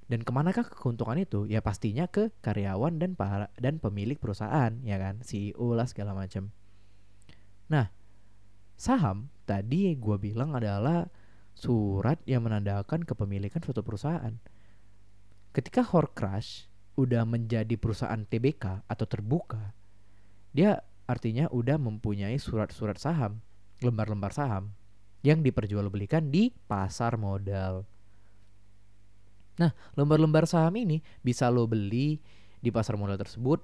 Dan 0.06 0.22
ke 0.22 0.32
manakah 0.32 0.70
keuntungan 0.70 1.18
itu? 1.18 1.50
Ya 1.50 1.66
pastinya 1.66 2.06
ke 2.06 2.30
karyawan 2.46 3.02
dan 3.02 3.18
para 3.18 3.50
dan 3.58 3.82
pemilik 3.82 4.16
perusahaan 4.16 4.72
ya 4.86 4.96
kan? 5.02 5.20
CEO 5.26 5.76
lah 5.76 5.90
segala 5.90 6.16
macam 6.16 6.56
nah 7.66 7.90
saham 8.78 9.34
tadi 9.50 9.98
gue 9.98 10.18
bilang 10.22 10.54
adalah 10.54 11.10
surat 11.56 12.20
yang 12.28 12.46
menandakan 12.46 13.08
kepemilikan 13.08 13.64
suatu 13.64 13.82
perusahaan 13.82 14.36
ketika 15.56 15.88
Horcrush 15.88 16.68
udah 17.00 17.24
menjadi 17.24 17.80
perusahaan 17.80 18.20
TBK 18.20 18.84
atau 18.92 19.06
terbuka, 19.08 19.72
dia 20.52 20.84
artinya 21.08 21.48
udah 21.48 21.80
mempunyai 21.80 22.36
surat-surat 22.36 23.00
saham, 23.00 23.40
lembar-lembar 23.80 24.36
saham 24.36 24.76
yang 25.24 25.40
diperjualbelikan 25.40 26.28
di 26.28 26.52
pasar 26.52 27.16
modal. 27.16 27.88
Nah, 29.56 29.72
lembar-lembar 29.96 30.44
saham 30.44 30.76
ini 30.76 31.00
bisa 31.24 31.48
lo 31.48 31.64
beli 31.64 32.20
di 32.60 32.68
pasar 32.68 33.00
modal 33.00 33.16
tersebut 33.16 33.64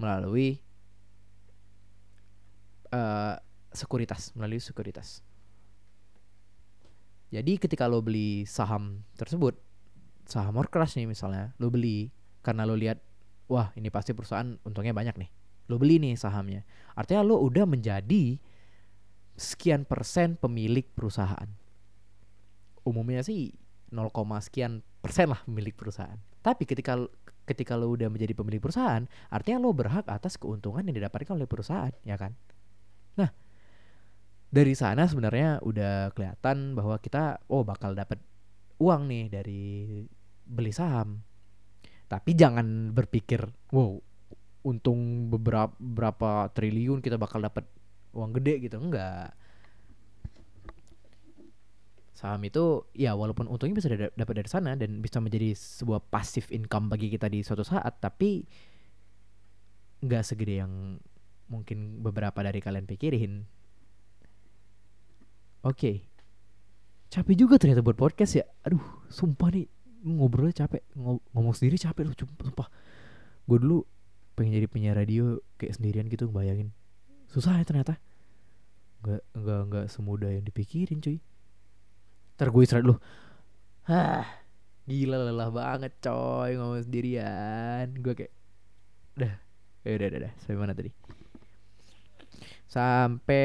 melalui 0.00 0.56
uh, 2.96 3.36
sekuritas, 3.76 4.32
melalui 4.32 4.64
sekuritas. 4.64 5.20
Jadi 7.32 7.60
ketika 7.60 7.88
lo 7.88 8.00
beli 8.00 8.44
saham 8.48 9.04
tersebut, 9.16 9.56
saham 10.26 10.58
Orkras 10.58 10.94
nih 10.94 11.06
misalnya 11.06 11.54
lo 11.58 11.68
beli 11.68 12.10
karena 12.42 12.66
lo 12.66 12.74
lihat 12.74 12.98
wah 13.50 13.70
ini 13.76 13.92
pasti 13.92 14.16
perusahaan 14.16 14.56
untungnya 14.64 14.96
banyak 14.96 15.16
nih. 15.18 15.30
Lo 15.70 15.78
beli 15.78 16.00
nih 16.02 16.18
sahamnya. 16.18 16.66
Artinya 16.96 17.22
lo 17.22 17.38
udah 17.40 17.64
menjadi 17.68 18.38
sekian 19.36 19.88
persen 19.88 20.36
pemilik 20.36 20.84
perusahaan. 20.92 21.48
Umumnya 22.82 23.22
sih 23.22 23.54
0, 23.92 24.10
sekian 24.42 24.82
persen 25.04 25.30
lah 25.30 25.40
pemilik 25.44 25.74
perusahaan. 25.76 26.18
Tapi 26.42 26.66
ketika 26.66 26.98
ketika 27.42 27.74
lo 27.74 27.90
udah 27.92 28.06
menjadi 28.06 28.38
pemilik 28.38 28.62
perusahaan 28.62 29.02
artinya 29.26 29.58
lo 29.58 29.74
berhak 29.74 30.06
atas 30.06 30.38
keuntungan 30.38 30.86
yang 30.86 30.94
didapatkan 30.94 31.34
oleh 31.34 31.50
perusahaan 31.50 31.92
ya 32.06 32.14
kan? 32.14 32.34
Nah 33.18 33.30
dari 34.52 34.74
sana 34.78 35.08
sebenarnya 35.08 35.58
udah 35.64 36.14
kelihatan 36.14 36.78
bahwa 36.78 36.96
kita 37.02 37.42
oh 37.50 37.66
bakal 37.66 37.96
dapat 37.98 38.22
uang 38.82 39.02
nih 39.06 39.24
dari 39.30 39.62
beli 40.42 40.72
saham. 40.74 41.22
Tapi 42.10 42.30
jangan 42.34 42.90
berpikir, 42.92 43.46
wow, 43.72 43.96
untung 44.66 45.30
beberapa 45.30 45.72
berapa 45.78 46.50
triliun 46.52 47.00
kita 47.00 47.16
bakal 47.16 47.40
dapat 47.40 47.64
uang 48.12 48.34
gede 48.36 48.68
gitu. 48.68 48.76
Enggak. 48.82 49.38
saham 52.22 52.38
itu 52.46 52.86
ya 52.94 53.18
walaupun 53.18 53.50
untungnya 53.50 53.82
bisa 53.82 53.90
dapat 53.90 54.34
dari 54.38 54.46
sana 54.46 54.78
dan 54.78 55.02
bisa 55.02 55.18
menjadi 55.18 55.58
sebuah 55.58 56.06
passive 56.06 56.46
income 56.54 56.86
bagi 56.86 57.10
kita 57.10 57.26
di 57.26 57.42
suatu 57.42 57.66
saat 57.66 57.98
tapi 57.98 58.46
nggak 60.06 60.22
segede 60.22 60.62
yang 60.62 61.02
mungkin 61.50 61.98
beberapa 61.98 62.38
dari 62.46 62.62
kalian 62.62 62.86
pikirin 62.86 63.42
oke 65.66 65.92
capek 67.12 67.34
juga 67.36 67.60
ternyata 67.60 67.84
buat 67.84 68.00
podcast 68.00 68.40
ya. 68.40 68.44
Aduh 68.64 68.80
sumpah 69.12 69.52
nih 69.52 69.68
ngobrolnya 70.00 70.64
capek. 70.64 70.80
Ngo- 70.96 71.20
ngomong 71.36 71.52
sendiri 71.52 71.76
capek 71.76 72.08
loh 72.08 72.16
sumpah. 72.16 72.72
Gue 73.44 73.58
dulu 73.60 73.84
pengen 74.32 74.56
jadi 74.56 74.64
penyiar 74.64 74.96
radio 74.96 75.36
kayak 75.60 75.76
sendirian 75.76 76.08
gitu 76.08 76.32
bayangin 76.32 76.72
susah 77.28 77.60
ya 77.60 77.64
ternyata. 77.68 78.00
Nggak 79.04 79.22
nggak 79.36 79.60
nggak 79.68 79.86
semudah 79.92 80.32
yang 80.32 80.40
dipikirin 80.40 81.04
cuy. 81.04 81.20
Ntar 82.40 82.48
gue 82.48 82.62
istirahat 82.64 82.84
dulu. 82.88 82.96
Hah 83.84 84.24
gila 84.88 85.28
lelah 85.28 85.52
banget 85.52 85.92
coy 86.00 86.56
ngomong 86.56 86.80
sendirian. 86.80 87.92
Gue 88.00 88.16
kayak 88.16 88.32
dah 89.20 89.36
ya 89.84 90.00
udah 90.00 90.06
udah 90.16 90.32
sampai 90.40 90.56
mana 90.56 90.72
tadi? 90.72 90.88
Sampai 92.72 93.44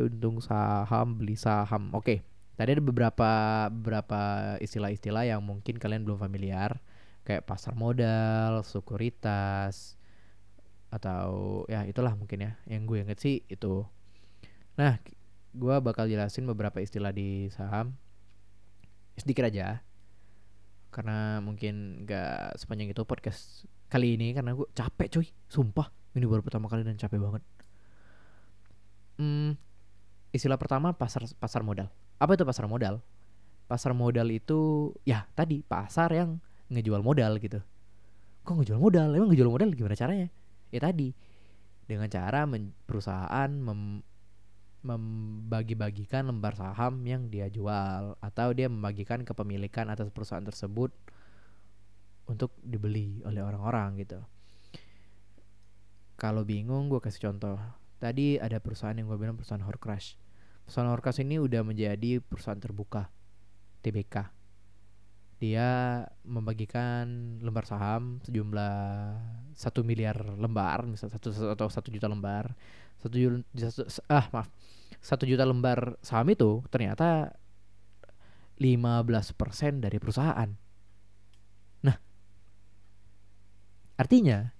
untung 0.00 0.40
saham 0.40 1.20
beli 1.20 1.36
saham. 1.36 1.92
Oke 1.92 2.24
tadi 2.58 2.74
ada 2.74 2.82
beberapa 2.82 3.30
beberapa 3.70 4.20
istilah-istilah 4.58 5.30
yang 5.30 5.38
mungkin 5.46 5.78
kalian 5.78 6.02
belum 6.02 6.18
familiar 6.18 6.82
kayak 7.22 7.46
pasar 7.46 7.78
modal 7.78 8.66
sekuritas 8.66 9.94
atau 10.90 11.62
ya 11.70 11.86
itulah 11.86 12.18
mungkin 12.18 12.42
ya 12.42 12.52
yang 12.66 12.82
gue 12.82 13.06
inget 13.06 13.22
sih 13.22 13.46
itu. 13.46 13.86
Nah 14.74 14.98
gue 15.54 15.76
bakal 15.78 16.10
jelasin 16.10 16.50
beberapa 16.50 16.82
istilah 16.82 17.14
di 17.14 17.46
saham. 17.54 17.94
Sedikit 19.14 19.46
aja 19.46 19.86
karena 20.90 21.38
mungkin 21.44 22.02
gak 22.08 22.58
sepanjang 22.58 22.90
itu 22.90 23.04
podcast 23.06 23.68
kali 23.86 24.18
ini 24.18 24.34
karena 24.34 24.58
gue 24.58 24.66
capek 24.74 25.06
cuy. 25.14 25.30
Sumpah 25.46 25.94
ini 26.18 26.26
baru 26.26 26.42
pertama 26.42 26.66
kali 26.66 26.82
dan 26.82 26.98
capek 26.98 27.22
banget. 27.22 27.42
Hmm, 29.20 29.54
istilah 30.34 30.58
pertama 30.58 30.90
pasar 30.96 31.22
pasar 31.38 31.62
modal 31.62 31.86
apa 32.18 32.34
itu 32.34 32.44
pasar 32.44 32.66
modal 32.66 33.00
pasar 33.70 33.92
modal 33.94 34.28
itu 34.30 34.90
ya 35.06 35.26
tadi 35.32 35.62
pasar 35.62 36.12
yang 36.14 36.42
ngejual 36.68 37.00
modal 37.00 37.38
gitu 37.38 37.62
kok 38.44 38.54
ngejual 38.54 38.80
modal 38.80 39.12
emang 39.14 39.30
ngejual 39.32 39.50
modal 39.50 39.70
gimana 39.72 39.96
caranya 39.96 40.28
ya 40.72 40.80
tadi 40.82 41.12
dengan 41.88 42.08
cara 42.12 42.44
men- 42.44 42.76
perusahaan 42.84 43.48
mem- 43.48 44.04
membagi-bagikan 44.78 46.30
lembar 46.30 46.54
saham 46.54 47.02
yang 47.02 47.26
dia 47.26 47.50
jual 47.50 48.14
atau 48.22 48.48
dia 48.54 48.70
membagikan 48.70 49.26
kepemilikan 49.26 49.90
atas 49.90 50.06
perusahaan 50.14 50.44
tersebut 50.44 50.94
untuk 52.28 52.52
dibeli 52.60 53.24
oleh 53.24 53.40
orang-orang 53.40 54.04
gitu. 54.04 54.20
Kalau 56.20 56.44
bingung 56.44 56.92
gue 56.92 57.00
kasih 57.00 57.32
contoh. 57.32 57.58
Tadi 57.98 58.38
ada 58.38 58.62
perusahaan 58.62 58.94
yang 58.94 59.10
gue 59.10 59.18
bilang 59.18 59.34
perusahaan 59.34 59.64
Horcrux. 59.64 60.14
Horcrux 60.68 61.24
ini 61.24 61.40
udah 61.40 61.64
menjadi 61.64 62.20
perusahaan 62.20 62.60
terbuka 62.60 63.08
TBK. 63.80 64.28
Dia 65.38 66.02
membagikan 66.26 67.38
lembar 67.40 67.64
saham 67.64 68.18
sejumlah 68.26 68.74
satu 69.54 69.86
miliar 69.86 70.18
lembar, 70.36 70.84
misal 70.84 71.08
satu 71.08 71.30
atau 71.30 71.70
satu 71.70 71.88
juta 71.94 72.10
lembar, 72.10 72.52
satu 72.98 73.14
juta 73.16 73.38
ah 74.10 74.46
satu 74.98 75.24
juta 75.24 75.46
lembar 75.46 75.94
saham 76.02 76.26
itu 76.34 76.60
ternyata 76.68 77.38
15% 78.58 79.78
dari 79.78 79.96
perusahaan. 80.02 80.50
Nah, 81.86 81.96
artinya 83.94 84.57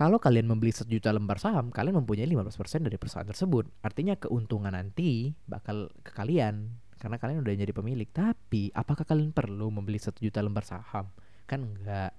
kalau 0.00 0.16
kalian 0.16 0.48
membeli 0.48 0.72
satu 0.72 0.88
juta 0.88 1.12
lembar 1.12 1.36
saham, 1.36 1.68
kalian 1.68 2.00
mempunyai 2.00 2.24
15% 2.24 2.88
dari 2.88 2.96
perusahaan 2.96 3.28
tersebut. 3.28 3.68
Artinya 3.84 4.16
keuntungan 4.16 4.72
nanti 4.72 5.36
bakal 5.44 5.92
ke 6.00 6.16
kalian 6.16 6.72
karena 6.96 7.20
kalian 7.20 7.44
udah 7.44 7.52
jadi 7.52 7.68
pemilik. 7.76 8.08
Tapi 8.08 8.72
apakah 8.72 9.04
kalian 9.04 9.36
perlu 9.36 9.68
membeli 9.68 10.00
satu 10.00 10.24
juta 10.24 10.40
lembar 10.40 10.64
saham? 10.64 11.12
Kan 11.44 11.68
enggak. 11.68 12.16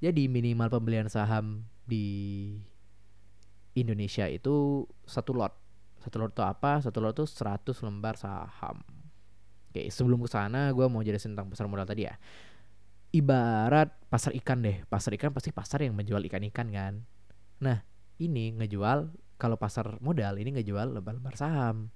Jadi 0.00 0.24
minimal 0.32 0.72
pembelian 0.72 1.12
saham 1.12 1.68
di 1.84 2.08
Indonesia 3.76 4.24
itu 4.24 4.88
satu 5.04 5.36
lot. 5.36 5.52
Satu 6.00 6.24
lot 6.24 6.32
itu 6.32 6.40
apa? 6.40 6.80
Satu 6.80 7.04
lot 7.04 7.12
itu 7.12 7.28
100 7.28 7.84
lembar 7.84 8.16
saham. 8.16 8.80
Oke, 9.68 9.92
sebelum 9.92 10.24
ke 10.24 10.32
sana 10.32 10.72
gue 10.72 10.88
mau 10.88 11.04
jelasin 11.04 11.36
tentang 11.36 11.52
pasar 11.52 11.68
modal 11.68 11.84
tadi 11.84 12.08
ya. 12.08 12.16
Ibarat 13.14 13.94
pasar 14.10 14.34
ikan 14.34 14.58
deh. 14.66 14.82
Pasar 14.90 15.14
ikan 15.14 15.30
pasti 15.30 15.54
pasar 15.54 15.86
yang 15.86 15.94
menjual 15.94 16.26
ikan-ikan 16.26 16.66
kan. 16.74 17.06
Nah, 17.62 17.86
ini 18.18 18.58
ngejual 18.58 19.14
kalau 19.38 19.54
pasar 19.54 20.02
modal 20.02 20.34
ini 20.42 20.58
ngejual 20.58 20.98
lembar-lembar 20.98 21.38
saham. 21.38 21.94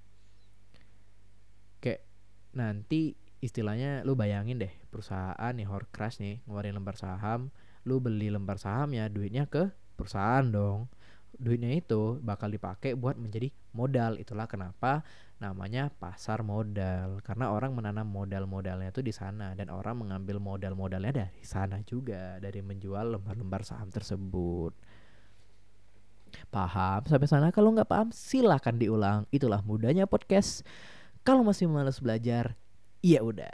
Kayak 1.83 2.07
nanti 2.55 3.19
istilahnya 3.43 4.03
lu 4.07 4.15
bayangin 4.15 4.59
deh 4.59 4.71
perusahaan 4.91 5.51
nih 5.55 5.67
Horcrux 5.67 6.19
nih 6.23 6.43
ngeluarin 6.47 6.75
lembar 6.75 6.95
saham, 6.99 7.51
lu 7.87 8.03
beli 8.03 8.27
lembar 8.31 8.59
sahamnya 8.59 9.07
duitnya 9.07 9.47
ke 9.47 9.71
perusahaan 9.95 10.43
dong 10.47 10.91
duitnya 11.37 11.77
itu 11.77 12.17
bakal 12.23 12.49
dipakai 12.49 12.97
buat 12.97 13.15
menjadi 13.15 13.53
modal. 13.75 14.17
Itulah 14.17 14.49
kenapa 14.49 15.05
namanya 15.39 15.93
pasar 15.93 16.41
modal. 16.41 17.21
Karena 17.21 17.53
orang 17.53 17.75
menanam 17.75 18.07
modal-modalnya 18.09 18.89
itu 18.89 19.05
di 19.05 19.13
sana 19.13 19.53
dan 19.53 19.69
orang 19.69 19.99
mengambil 20.01 20.41
modal-modalnya 20.41 21.27
dari 21.27 21.43
sana 21.45 21.79
juga 21.85 22.41
dari 22.41 22.59
menjual 22.59 23.19
lembar-lembar 23.19 23.61
saham 23.63 23.87
tersebut. 23.93 24.73
Paham 26.49 27.01
sampai 27.05 27.27
sana? 27.29 27.47
Kalau 27.49 27.73
nggak 27.73 27.89
paham 27.89 28.09
silahkan 28.13 28.75
diulang. 28.75 29.25
Itulah 29.29 29.61
mudahnya 29.61 30.05
podcast. 30.05 30.65
Kalau 31.21 31.43
masih 31.43 31.67
malas 31.69 31.99
belajar, 31.99 32.55
ya 33.03 33.21
udah. 33.21 33.53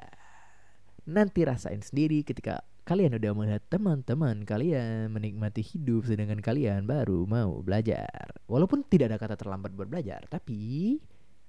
Nanti 1.05 1.45
rasain 1.45 1.81
sendiri 1.85 2.25
ketika 2.25 2.65
kalian 2.85 3.17
udah 3.17 3.31
melihat 3.33 3.65
teman-teman 3.65 4.45
kalian 4.45 5.09
menikmati 5.09 5.65
hidup 5.65 6.05
sedangkan 6.05 6.37
kalian 6.37 6.85
baru 6.85 7.25
mau 7.25 7.65
belajar. 7.65 8.29
Walaupun 8.45 8.85
tidak 8.85 9.09
ada 9.09 9.17
kata 9.17 9.35
terlambat 9.41 9.73
buat 9.73 9.89
belajar, 9.89 10.21
tapi 10.29 11.01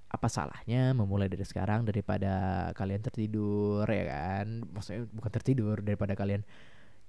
apa 0.09 0.27
salahnya 0.33 0.97
memulai 0.97 1.29
dari 1.29 1.45
sekarang 1.45 1.85
daripada 1.85 2.65
kalian 2.73 3.05
tertidur 3.05 3.85
ya 3.85 4.05
kan? 4.09 4.65
Maksudnya 4.65 5.05
bukan 5.13 5.31
tertidur 5.31 5.77
daripada 5.85 6.17
kalian 6.17 6.41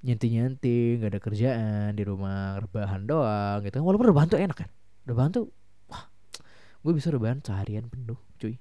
nyenting-nyenting, 0.05 1.01
gak 1.03 1.11
ada 1.17 1.21
kerjaan 1.25 1.89
di 1.97 2.05
rumah 2.05 2.61
rebahan 2.61 3.09
doang 3.09 3.65
gitu. 3.65 3.81
Walaupun 3.81 4.13
rebahan 4.13 4.29
tuh 4.29 4.39
enak 4.45 4.59
kan. 4.61 4.71
Rebahan 5.09 5.31
tuh 5.33 5.49
wah, 5.89 6.05
gue 6.85 6.93
bisa 6.93 7.09
rebahan 7.09 7.41
seharian 7.41 7.89
penuh, 7.89 8.21
cuy. 8.37 8.61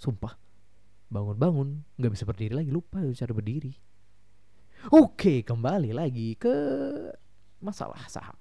Sumpah. 0.00 0.40
Bangun-bangun, 1.12 1.84
nggak 2.00 2.12
bisa 2.16 2.24
berdiri 2.24 2.54
lagi, 2.54 2.70
lupa 2.72 3.02
cara 3.02 3.32
berdiri. 3.36 3.89
Oke, 4.88 5.44
kembali 5.44 5.92
lagi 5.92 6.40
ke 6.40 6.56
masalah 7.60 8.00
saham. 8.08 8.32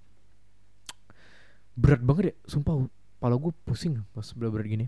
Berat 1.75 1.99
banget 1.99 2.31
ya, 2.31 2.35
sumpah. 2.47 2.87
Kepala 3.19 3.35
gue 3.35 3.51
pusing 3.67 3.99
pas 4.15 4.23
berat-berat 4.31 4.67
gini. 4.71 4.87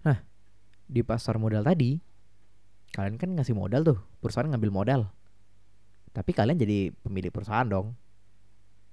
Nah, 0.00 0.16
di 0.88 1.04
pasar 1.04 1.36
modal 1.36 1.60
tadi, 1.60 2.00
kalian 2.96 3.20
kan 3.20 3.36
ngasih 3.36 3.52
modal 3.52 3.84
tuh, 3.84 4.00
perusahaan 4.24 4.48
ngambil 4.48 4.72
modal. 4.72 5.00
Tapi 6.16 6.32
kalian 6.32 6.56
jadi 6.56 6.88
pemilik 7.04 7.28
perusahaan 7.28 7.68
dong. 7.68 7.92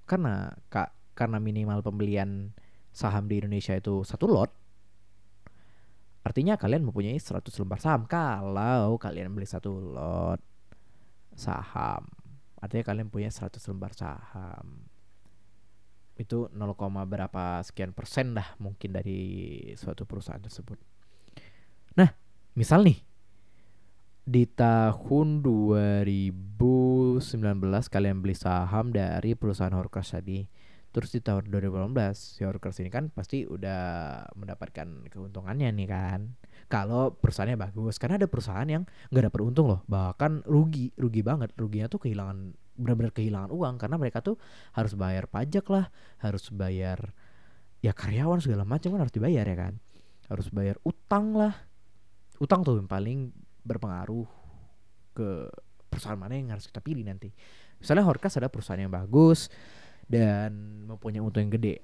Karena 0.04 0.52
kak, 0.68 0.92
karena 1.16 1.40
minimal 1.40 1.80
pembelian 1.80 2.52
saham 2.92 3.32
di 3.32 3.40
Indonesia 3.40 3.80
itu 3.80 4.04
satu 4.04 4.28
lot, 4.28 4.52
Artinya 6.24 6.56
kalian 6.56 6.88
mempunyai 6.88 7.20
100 7.20 7.52
lembar 7.60 7.84
saham 7.84 8.08
kalau 8.08 8.96
kalian 8.96 9.36
beli 9.36 9.44
satu 9.44 9.76
lot 9.76 10.40
saham. 11.36 12.08
Artinya 12.64 12.84
kalian 12.88 13.12
punya 13.12 13.28
100 13.28 13.60
lembar 13.68 13.92
saham. 13.92 14.88
Itu 16.16 16.48
0, 16.56 16.80
berapa 17.04 17.60
sekian 17.66 17.92
persen 17.92 18.40
dah 18.40 18.56
mungkin 18.62 18.96
dari 18.96 19.60
suatu 19.76 20.08
perusahaan 20.08 20.40
tersebut. 20.40 20.80
Nah, 22.00 22.08
misal 22.56 22.88
nih 22.88 23.04
di 24.24 24.48
tahun 24.48 25.44
2019 25.44 26.40
kalian 27.92 28.24
beli 28.24 28.38
saham 28.40 28.96
dari 28.96 29.36
perusahaan 29.36 29.76
Horcrux 29.76 30.16
tadi. 30.16 30.48
Terus 30.94 31.10
di 31.10 31.20
tahun 31.26 31.50
2018 31.50 32.14
si 32.14 32.46
Horcrux 32.46 32.78
ini 32.86 32.94
kan 32.94 33.10
pasti 33.10 33.50
udah 33.50 34.22
mendapatkan 34.38 35.10
keuntungannya 35.10 35.74
nih 35.74 35.90
kan. 35.90 36.38
Kalau 36.70 37.18
perusahaannya 37.18 37.58
bagus, 37.58 37.98
karena 37.98 38.22
ada 38.22 38.30
perusahaan 38.30 38.70
yang 38.70 38.86
nggak 39.10 39.34
dapat 39.34 39.42
untung 39.42 39.68
loh, 39.68 39.82
bahkan 39.90 40.46
rugi, 40.46 40.94
rugi 40.94 41.26
banget. 41.26 41.50
Ruginya 41.58 41.90
tuh 41.90 41.98
kehilangan 42.06 42.54
benar-benar 42.78 43.14
kehilangan 43.14 43.50
uang 43.54 43.76
karena 43.82 43.96
mereka 43.98 44.22
tuh 44.22 44.38
harus 44.78 44.94
bayar 44.94 45.26
pajak 45.26 45.66
lah, 45.70 45.90
harus 46.22 46.50
bayar 46.54 47.14
ya 47.84 47.92
karyawan 47.92 48.40
segala 48.40 48.64
macam 48.64 48.96
kan 48.96 49.02
harus 49.04 49.14
dibayar 49.14 49.44
ya 49.44 49.58
kan. 49.60 49.76
harus 50.32 50.48
bayar 50.56 50.80
utang 50.88 51.36
lah 51.36 51.52
utang 52.40 52.64
tuh 52.64 52.80
yang 52.80 52.88
paling 52.88 53.36
berpengaruh 53.68 54.24
ke 55.12 55.52
perusahaan 55.92 56.18
mana 56.18 56.40
yang 56.40 56.56
harus 56.56 56.72
kita 56.72 56.80
pilih 56.80 57.04
nanti 57.06 57.30
misalnya 57.78 58.08
Horkas 58.08 58.40
ada 58.40 58.48
perusahaan 58.48 58.80
yang 58.80 58.90
bagus 58.90 59.52
dan 60.08 60.84
mempunyai 60.88 61.24
untung 61.24 61.48
yang 61.48 61.54
gede. 61.54 61.82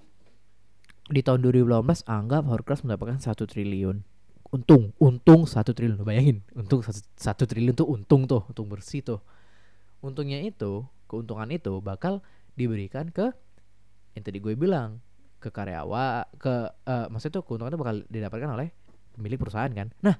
Di 1.09 1.25
tahun 1.25 1.41
2018 1.41 2.05
anggap 2.05 2.43
Horkas 2.45 2.85
mendapatkan 2.85 3.17
satu 3.17 3.49
triliun. 3.49 4.05
Untung 4.49 4.93
untung 4.97 5.45
satu 5.45 5.73
triliun. 5.73 6.01
Bayangin 6.05 6.45
untung 6.53 6.85
satu, 6.85 7.01
satu 7.17 7.43
triliun 7.49 7.73
tuh 7.73 7.87
untung 7.89 8.29
tuh 8.29 8.45
untung 8.49 8.69
bersih 8.69 9.01
tuh. 9.01 9.21
Untungnya 9.99 10.41
itu 10.41 10.85
keuntungan 11.09 11.49
itu 11.49 11.81
bakal 11.81 12.21
diberikan 12.53 13.09
ke 13.09 13.33
yang 14.13 14.23
tadi 14.25 14.37
gue 14.41 14.53
bilang 14.53 15.01
ke 15.39 15.49
karyawan 15.49 16.27
ke 16.35 16.53
uh, 16.85 17.07
maksudnya 17.07 17.41
tuh 17.41 17.43
keuntungan 17.47 17.71
itu 17.73 17.79
bakal 17.79 17.95
didapatkan 18.11 18.49
oleh 18.53 18.67
pemilik 19.17 19.37
perusahaan 19.41 19.71
kan? 19.73 19.89
Nah 20.05 20.15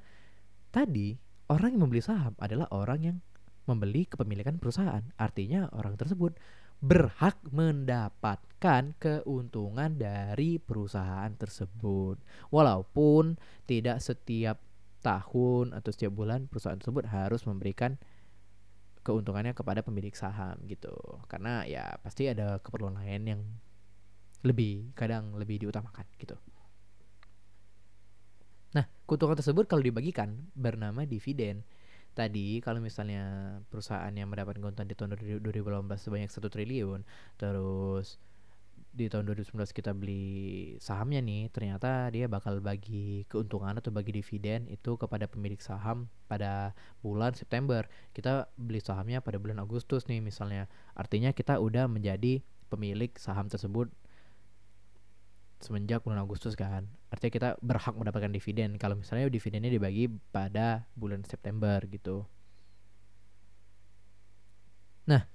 tadi 0.74 1.18
orang 1.50 1.78
yang 1.78 1.82
membeli 1.86 2.02
saham 2.02 2.34
adalah 2.38 2.70
orang 2.74 3.00
yang 3.02 3.18
membeli 3.70 4.10
kepemilikan 4.10 4.58
perusahaan. 4.58 5.06
Artinya 5.22 5.70
orang 5.78 5.94
tersebut 5.94 6.34
berhak 6.80 7.36
mendapatkan 7.52 8.96
keuntungan 8.96 10.00
dari 10.00 10.60
perusahaan 10.60 11.32
tersebut. 11.36 12.20
Walaupun 12.52 13.36
tidak 13.68 14.00
setiap 14.00 14.64
tahun 15.04 15.76
atau 15.76 15.90
setiap 15.92 16.16
bulan 16.16 16.48
perusahaan 16.48 16.80
tersebut 16.80 17.08
harus 17.08 17.44
memberikan 17.48 18.00
keuntungannya 19.04 19.56
kepada 19.56 19.84
pemilik 19.84 20.16
saham 20.16 20.60
gitu. 20.68 20.92
Karena 21.28 21.68
ya 21.68 22.00
pasti 22.00 22.32
ada 22.32 22.60
keperluan 22.64 23.00
lain 23.00 23.24
yang 23.28 23.42
lebih 24.48 24.96
kadang 24.96 25.36
lebih 25.36 25.60
diutamakan 25.68 26.08
gitu. 26.16 26.40
Nah, 28.70 28.86
keuntungan 29.04 29.36
tersebut 29.36 29.66
kalau 29.68 29.84
dibagikan 29.84 30.48
bernama 30.54 31.04
dividen 31.04 31.66
tadi 32.20 32.60
kalau 32.60 32.84
misalnya 32.84 33.24
perusahaan 33.72 34.12
yang 34.12 34.28
mendapatkan 34.28 34.60
keuntungan 34.60 34.90
di 34.92 34.96
tahun 35.00 35.16
2018 35.48 35.88
sebanyak 35.96 36.28
satu 36.28 36.52
triliun 36.52 37.08
terus 37.40 38.20
di 38.90 39.06
tahun 39.06 39.30
2019 39.32 39.70
kita 39.70 39.94
beli 39.94 40.76
sahamnya 40.82 41.22
nih 41.22 41.54
ternyata 41.54 42.10
dia 42.10 42.26
bakal 42.26 42.58
bagi 42.58 43.24
keuntungan 43.30 43.78
atau 43.78 43.94
bagi 43.94 44.12
dividen 44.18 44.66
itu 44.66 44.98
kepada 44.98 45.30
pemilik 45.30 45.62
saham 45.62 46.10
pada 46.26 46.74
bulan 47.06 47.38
September. 47.38 47.86
Kita 48.18 48.50
beli 48.58 48.82
sahamnya 48.82 49.22
pada 49.22 49.38
bulan 49.38 49.62
Agustus 49.62 50.10
nih 50.10 50.26
misalnya. 50.26 50.66
Artinya 50.98 51.30
kita 51.32 51.62
udah 51.62 51.86
menjadi 51.86 52.42
pemilik 52.74 53.14
saham 53.16 53.46
tersebut 53.46 53.94
semenjak 55.60 56.08
bulan 56.08 56.24
Agustus 56.24 56.56
kan. 56.56 56.88
Artinya 57.12 57.32
kita 57.32 57.50
berhak 57.60 57.94
mendapatkan 57.96 58.32
dividen 58.32 58.80
kalau 58.80 58.96
misalnya 58.96 59.28
dividennya 59.28 59.70
dibagi 59.70 60.08
pada 60.32 60.88
bulan 60.96 61.28
September 61.28 61.84
gitu. 61.86 62.24
Nah, 65.10 65.26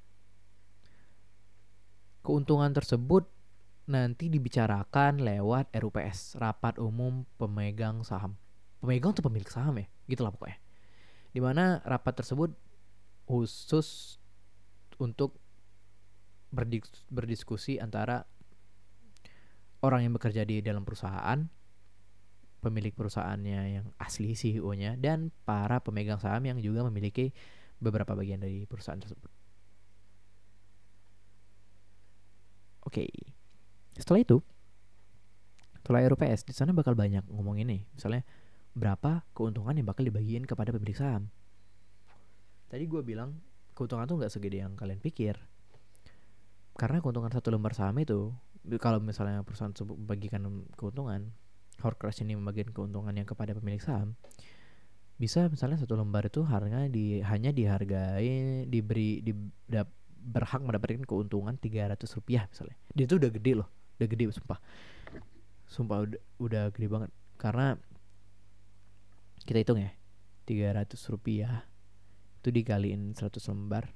keuntungan 2.25 2.73
tersebut 2.73 3.29
nanti 3.85 4.33
dibicarakan 4.33 5.21
lewat 5.21 5.69
RUPS, 5.77 6.41
rapat 6.41 6.81
umum 6.81 7.29
pemegang 7.37 8.01
saham. 8.01 8.41
Pemegang 8.81 9.13
atau 9.13 9.25
pemilik 9.29 9.51
saham 9.51 9.77
ya, 9.77 9.87
gitulah 10.09 10.33
pokoknya. 10.33 10.57
Di 11.37 11.41
mana 11.43 11.85
rapat 11.85 12.25
tersebut 12.25 12.57
khusus 13.29 14.17
untuk 14.97 15.37
berdiskusi 17.11 17.83
antara 17.83 18.25
orang 19.85 20.09
yang 20.09 20.17
bekerja 20.17 20.49
di 20.49 20.65
dalam 20.65 20.89
perusahaan, 20.89 21.45
pemilik 22.65 22.97
perusahaannya 22.97 23.61
yang 23.77 23.87
asli 24.01 24.33
CEO-nya 24.33 24.97
dan 24.97 25.29
para 25.45 25.85
pemegang 25.85 26.17
saham 26.17 26.49
yang 26.49 26.57
juga 26.65 26.81
memiliki 26.89 27.37
beberapa 27.77 28.17
bagian 28.17 28.41
dari 28.41 28.65
perusahaan 28.65 28.97
tersebut. 28.97 29.29
Oke. 32.89 33.05
Okay. 33.05 33.13
Setelah 34.01 34.25
itu, 34.25 34.41
setelah 35.85 36.09
RUPS 36.09 36.49
di 36.49 36.55
sana 36.57 36.73
bakal 36.73 36.97
banyak 36.97 37.23
ngomong 37.29 37.61
ini, 37.61 37.85
misalnya 37.93 38.25
berapa 38.75 39.23
keuntungan 39.37 39.77
yang 39.77 39.87
bakal 39.87 40.03
dibagiin 40.03 40.49
kepada 40.49 40.75
pemilik 40.75 40.97
saham. 40.97 41.31
Tadi 42.67 42.91
gue 42.91 43.03
bilang 43.07 43.39
keuntungan 43.77 44.09
tuh 44.09 44.19
nggak 44.19 44.33
segede 44.33 44.65
yang 44.65 44.75
kalian 44.75 44.99
pikir. 44.99 45.39
Karena 46.75 46.99
keuntungan 46.99 47.31
satu 47.31 47.55
lembar 47.55 47.71
saham 47.71 47.95
itu 48.03 48.35
kalau 48.81 48.99
misalnya 49.01 49.45
perusahaan 49.45 49.73
tersebut 49.73 49.97
membagikan 49.97 50.43
keuntungan 50.75 51.33
Horcrux 51.83 52.23
ini 52.23 52.39
membagikan 52.39 52.73
keuntungannya 52.73 53.27
kepada 53.29 53.53
pemilik 53.53 53.83
saham 53.83 54.17
bisa 55.15 55.47
misalnya 55.47 55.79
satu 55.79 55.95
lembar 55.95 56.27
itu 56.27 56.43
harga 56.43 56.91
di 56.91 57.23
hanya 57.23 57.55
dihargai 57.55 58.67
diberi 58.67 59.23
di 59.23 59.31
dap, 59.71 59.87
berhak 60.11 60.59
mendapatkan 60.59 61.07
keuntungan 61.07 61.55
300 61.55 62.03
rupiah 62.19 62.51
misalnya. 62.51 62.75
Dia 62.91 63.07
itu 63.07 63.15
udah 63.23 63.31
gede 63.31 63.53
loh 63.55 63.69
udah 63.99 64.09
gede 64.11 64.25
sumpah. 64.35 64.59
Sumpah 65.71 65.99
udah, 66.07 66.21
udah 66.43 66.65
gede 66.75 66.89
banget. 66.91 67.11
Karena 67.39 67.79
kita 69.45 69.61
hitung 69.61 69.81
ya 69.81 69.93
300 70.49 71.13
rupiah 71.13 71.65
itu 72.43 72.49
dikaliin 72.53 73.17
100 73.17 73.41
lembar 73.55 73.93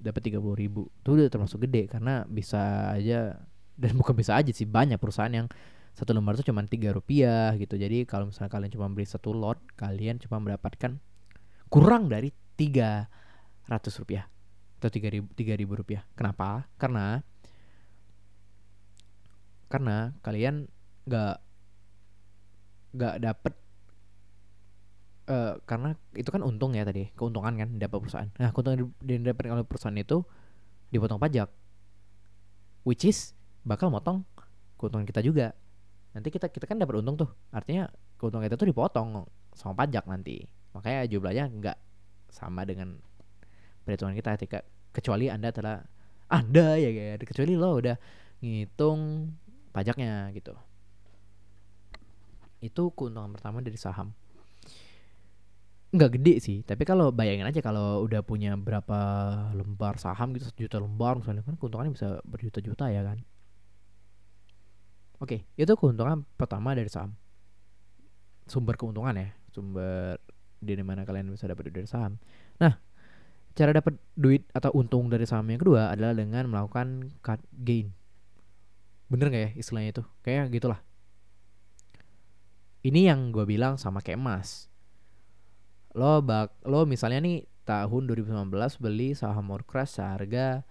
dapat 0.00 0.20
30 0.32 0.42
ribu. 0.56 0.88
Itu 1.04 1.16
udah 1.16 1.28
termasuk 1.28 1.68
gede 1.68 1.88
karena 1.88 2.24
bisa 2.28 2.92
aja 2.92 3.46
dan 3.76 3.92
bukan 4.00 4.16
bisa 4.16 4.36
aja 4.36 4.50
sih 4.50 4.64
banyak 4.64 4.96
perusahaan 4.96 5.32
yang 5.32 5.46
satu 5.96 6.12
lembar 6.12 6.36
itu 6.36 6.52
cuma 6.52 6.60
tiga 6.68 6.92
rupiah 6.92 7.56
gitu. 7.56 7.80
Jadi 7.80 8.04
kalau 8.04 8.28
misalnya 8.28 8.52
kalian 8.52 8.72
cuma 8.72 8.86
beli 8.92 9.08
satu 9.08 9.32
lot 9.32 9.56
kalian 9.80 10.20
cuma 10.20 10.36
mendapatkan 10.40 11.00
kurang 11.72 12.12
dari 12.12 12.32
tiga 12.56 13.08
ratus 13.68 13.96
rupiah 14.00 14.28
atau 14.76 14.92
tiga 14.92 15.08
ribu 15.08 15.28
tiga 15.32 15.56
ribu 15.56 15.72
rupiah. 15.72 16.04
Kenapa? 16.12 16.68
Karena 16.76 17.24
karena 19.72 20.12
kalian 20.20 20.68
nggak 21.08 21.36
nggak 22.96 23.14
dapet 23.20 23.52
uh, 25.28 25.54
karena 25.68 25.96
itu 26.16 26.28
kan 26.32 26.40
untung 26.44 26.72
ya 26.72 26.84
tadi 26.84 27.12
keuntungan 27.12 27.56
kan 27.56 27.68
dapat 27.76 27.98
perusahaan. 28.04 28.30
Nah 28.40 28.52
keuntungan 28.52 28.92
yang 29.04 29.24
didapat 29.24 29.52
oleh 29.52 29.64
perusahaan 29.64 29.96
itu 29.96 30.24
dipotong 30.92 31.20
pajak 31.20 31.48
which 32.86 33.04
is 33.04 33.35
bakal 33.66 33.90
motong 33.90 34.22
keuntungan 34.78 35.02
kita 35.02 35.20
juga. 35.20 35.50
Nanti 36.14 36.30
kita 36.30 36.48
kita 36.48 36.64
kan 36.64 36.78
dapat 36.78 37.02
untung 37.02 37.18
tuh. 37.18 37.30
Artinya 37.50 37.90
keuntungan 38.16 38.46
kita 38.46 38.56
tuh 38.56 38.70
dipotong 38.70 39.26
sama 39.52 39.74
pajak 39.84 40.06
nanti. 40.06 40.46
Makanya 40.72 41.10
jumlahnya 41.10 41.44
nggak 41.50 41.78
sama 42.30 42.62
dengan 42.62 43.02
perhitungan 43.82 44.14
kita 44.14 44.38
ketika 44.38 44.58
kecuali 44.94 45.26
anda 45.28 45.50
telah 45.50 45.82
anda 46.30 46.78
ya 46.78 46.90
kayak 46.94 47.26
kecuali 47.26 47.52
lo 47.58 47.70
udah 47.76 47.96
ngitung 48.40 49.34
pajaknya 49.74 50.30
gitu. 50.32 50.54
Itu 52.62 52.94
keuntungan 52.94 53.34
pertama 53.34 53.60
dari 53.60 53.76
saham. 53.76 54.14
Nggak 55.90 56.10
gede 56.20 56.34
sih 56.42 56.58
tapi 56.62 56.82
kalau 56.82 57.10
bayangin 57.10 57.46
aja 57.46 57.60
kalau 57.62 58.04
udah 58.04 58.20
punya 58.20 58.54
berapa 58.58 58.98
lembar 59.54 59.96
saham 59.96 60.34
gitu 60.36 60.50
satu 60.50 60.60
juta 60.66 60.76
lembar 60.82 61.16
misalnya 61.16 61.46
kan 61.46 61.56
keuntungannya 61.56 61.94
bisa 61.94 62.20
berjuta-juta 62.26 62.90
ya 62.90 63.06
kan 63.06 63.22
Oke, 65.16 65.48
itu 65.56 65.72
keuntungan 65.80 66.28
pertama 66.36 66.76
dari 66.76 66.92
saham. 66.92 67.16
Sumber 68.44 68.76
keuntungan 68.76 69.16
ya, 69.16 69.32
sumber 69.48 70.20
di 70.60 70.76
mana 70.84 71.08
kalian 71.08 71.32
bisa 71.32 71.48
dapat 71.48 71.68
duit 71.68 71.74
dari 71.80 71.88
saham. 71.88 72.20
Nah, 72.60 72.76
cara 73.56 73.72
dapat 73.72 73.96
duit 74.12 74.44
atau 74.52 74.76
untung 74.76 75.08
dari 75.08 75.24
saham 75.24 75.48
yang 75.48 75.60
kedua 75.60 75.88
adalah 75.88 76.12
dengan 76.12 76.44
melakukan 76.52 77.16
cut 77.24 77.40
gain. 77.64 77.96
Bener 79.08 79.32
gak 79.32 79.42
ya 79.42 79.50
istilahnya 79.56 79.90
itu? 79.96 80.02
Kayak 80.20 80.52
gitulah. 80.52 80.80
Ini 82.84 83.10
yang 83.10 83.32
gue 83.32 83.48
bilang 83.48 83.80
sama 83.80 84.04
kayak 84.04 84.20
emas. 84.20 84.68
Lo 85.96 86.20
bak, 86.20 86.60
lo 86.68 86.84
misalnya 86.84 87.24
nih 87.24 87.48
tahun 87.64 88.04
2019 88.04 88.52
beli 88.84 89.16
saham 89.16 89.48
Morcrash 89.48 89.96
seharga 89.96 90.62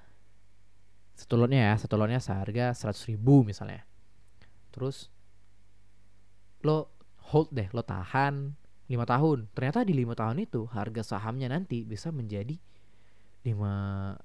satu 1.17 1.39
lotnya 1.39 1.71
ya, 1.71 1.75
satu 1.81 1.97
lotnya 1.97 2.21
seharga 2.21 2.71
100 2.71 3.09
ribu 3.11 3.41
misalnya 3.43 3.83
terus 4.76 5.07
lo 6.67 6.91
hold 7.32 7.55
deh 7.55 7.71
lo 7.71 7.82
tahan 7.82 8.53
lima 8.86 9.05
tahun. 9.05 9.49
Ternyata 9.53 9.82
di 9.82 9.93
lima 9.97 10.13
tahun 10.13 10.45
itu 10.45 10.69
harga 10.69 11.17
sahamnya 11.17 11.49
nanti 11.49 11.82
bisa 11.82 12.13
menjadi 12.13 12.57
lima 13.45 13.73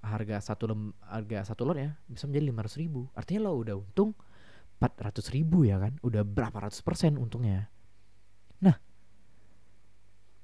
harga 0.00 0.40
satu 0.40 0.64
lem, 0.72 0.82
harga 1.04 1.52
satu 1.52 1.68
lot 1.68 1.76
ya 1.76 1.92
bisa 2.08 2.24
menjadi 2.24 2.44
lima 2.48 2.60
ratus 2.64 2.80
ribu. 2.80 3.08
Artinya 3.12 3.48
lo 3.48 3.60
udah 3.60 3.76
untung 3.76 4.16
empat 4.80 4.92
ratus 5.00 5.32
ribu 5.32 5.68
ya 5.68 5.76
kan? 5.76 5.96
Udah 6.00 6.24
berapa 6.24 6.56
ratus 6.68 6.80
persen 6.80 7.20
untungnya. 7.20 7.68
Nah 8.64 8.76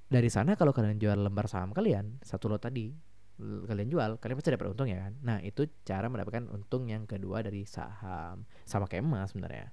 dari 0.06 0.28
sana 0.28 0.54
kalau 0.56 0.72
kalian 0.76 1.00
jual 1.00 1.16
lembar 1.16 1.48
saham 1.48 1.72
kalian 1.72 2.20
satu 2.22 2.46
lot 2.52 2.62
tadi 2.62 2.94
kalian 3.40 3.88
jual 3.92 4.16
kalian 4.16 4.36
pasti 4.40 4.52
dapat 4.52 4.72
untung 4.72 4.88
ya 4.88 5.08
kan? 5.08 5.12
Nah 5.24 5.38
itu 5.44 5.68
cara 5.84 6.08
mendapatkan 6.08 6.48
untung 6.52 6.88
yang 6.88 7.08
kedua 7.08 7.44
dari 7.44 7.64
saham. 7.68 8.44
Sama 8.64 8.88
kayak 8.88 9.04
emas 9.04 9.32
sebenarnya 9.32 9.72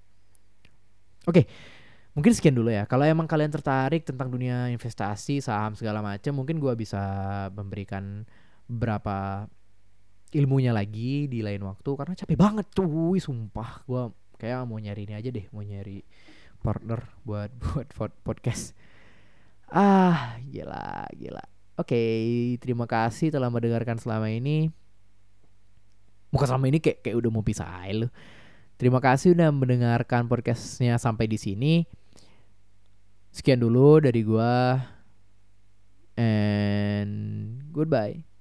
Oke, 1.23 1.47
mungkin 2.11 2.31
sekian 2.35 2.55
dulu 2.55 2.67
ya. 2.67 2.83
Kalau 2.83 3.07
emang 3.07 3.25
kalian 3.25 3.51
tertarik 3.51 4.03
tentang 4.03 4.27
dunia 4.27 4.67
investasi 4.69 5.39
saham 5.39 5.73
segala 5.73 6.03
macam 6.03 6.35
mungkin 6.35 6.59
gua 6.59 6.75
bisa 6.75 6.99
memberikan 7.55 8.27
beberapa 8.67 9.47
ilmunya 10.33 10.73
lagi 10.73 11.29
di 11.29 11.45
lain 11.45 11.61
waktu 11.63 11.89
karena 11.95 12.13
capek 12.17 12.37
banget 12.37 12.67
wih, 12.83 13.21
sumpah. 13.23 13.87
Gua 13.87 14.11
kayak 14.35 14.67
mau 14.67 14.75
nyari 14.75 15.07
ini 15.07 15.13
aja 15.15 15.29
deh 15.31 15.47
mau 15.55 15.63
nyari 15.63 16.03
partner 16.59 16.99
buat 17.23 17.51
buat 17.95 18.11
podcast. 18.27 18.75
Ah 19.71 20.35
gila 20.43 21.07
gila. 21.15 21.43
Oke 21.79 22.03
terima 22.59 22.83
kasih 22.83 23.31
telah 23.31 23.47
mendengarkan 23.47 23.95
selama 23.95 24.27
ini. 24.27 24.67
Bukan 26.35 26.49
selama 26.49 26.67
ini 26.67 26.83
kayak 26.83 26.99
kayak 27.05 27.15
udah 27.15 27.29
mau 27.31 27.45
pisah 27.45 27.87
lu 27.93 28.11
terima 28.77 28.99
kasih 29.03 29.37
udah 29.37 29.49
mendengarkan 29.53 30.25
podcastnya 30.25 30.97
sampai 31.01 31.25
di 31.29 31.37
sini 31.37 31.73
Sekian 33.33 33.65
dulu 33.65 33.97
dari 33.97 34.21
gua 34.21 34.77
and 36.13 37.65
goodbye. 37.73 38.32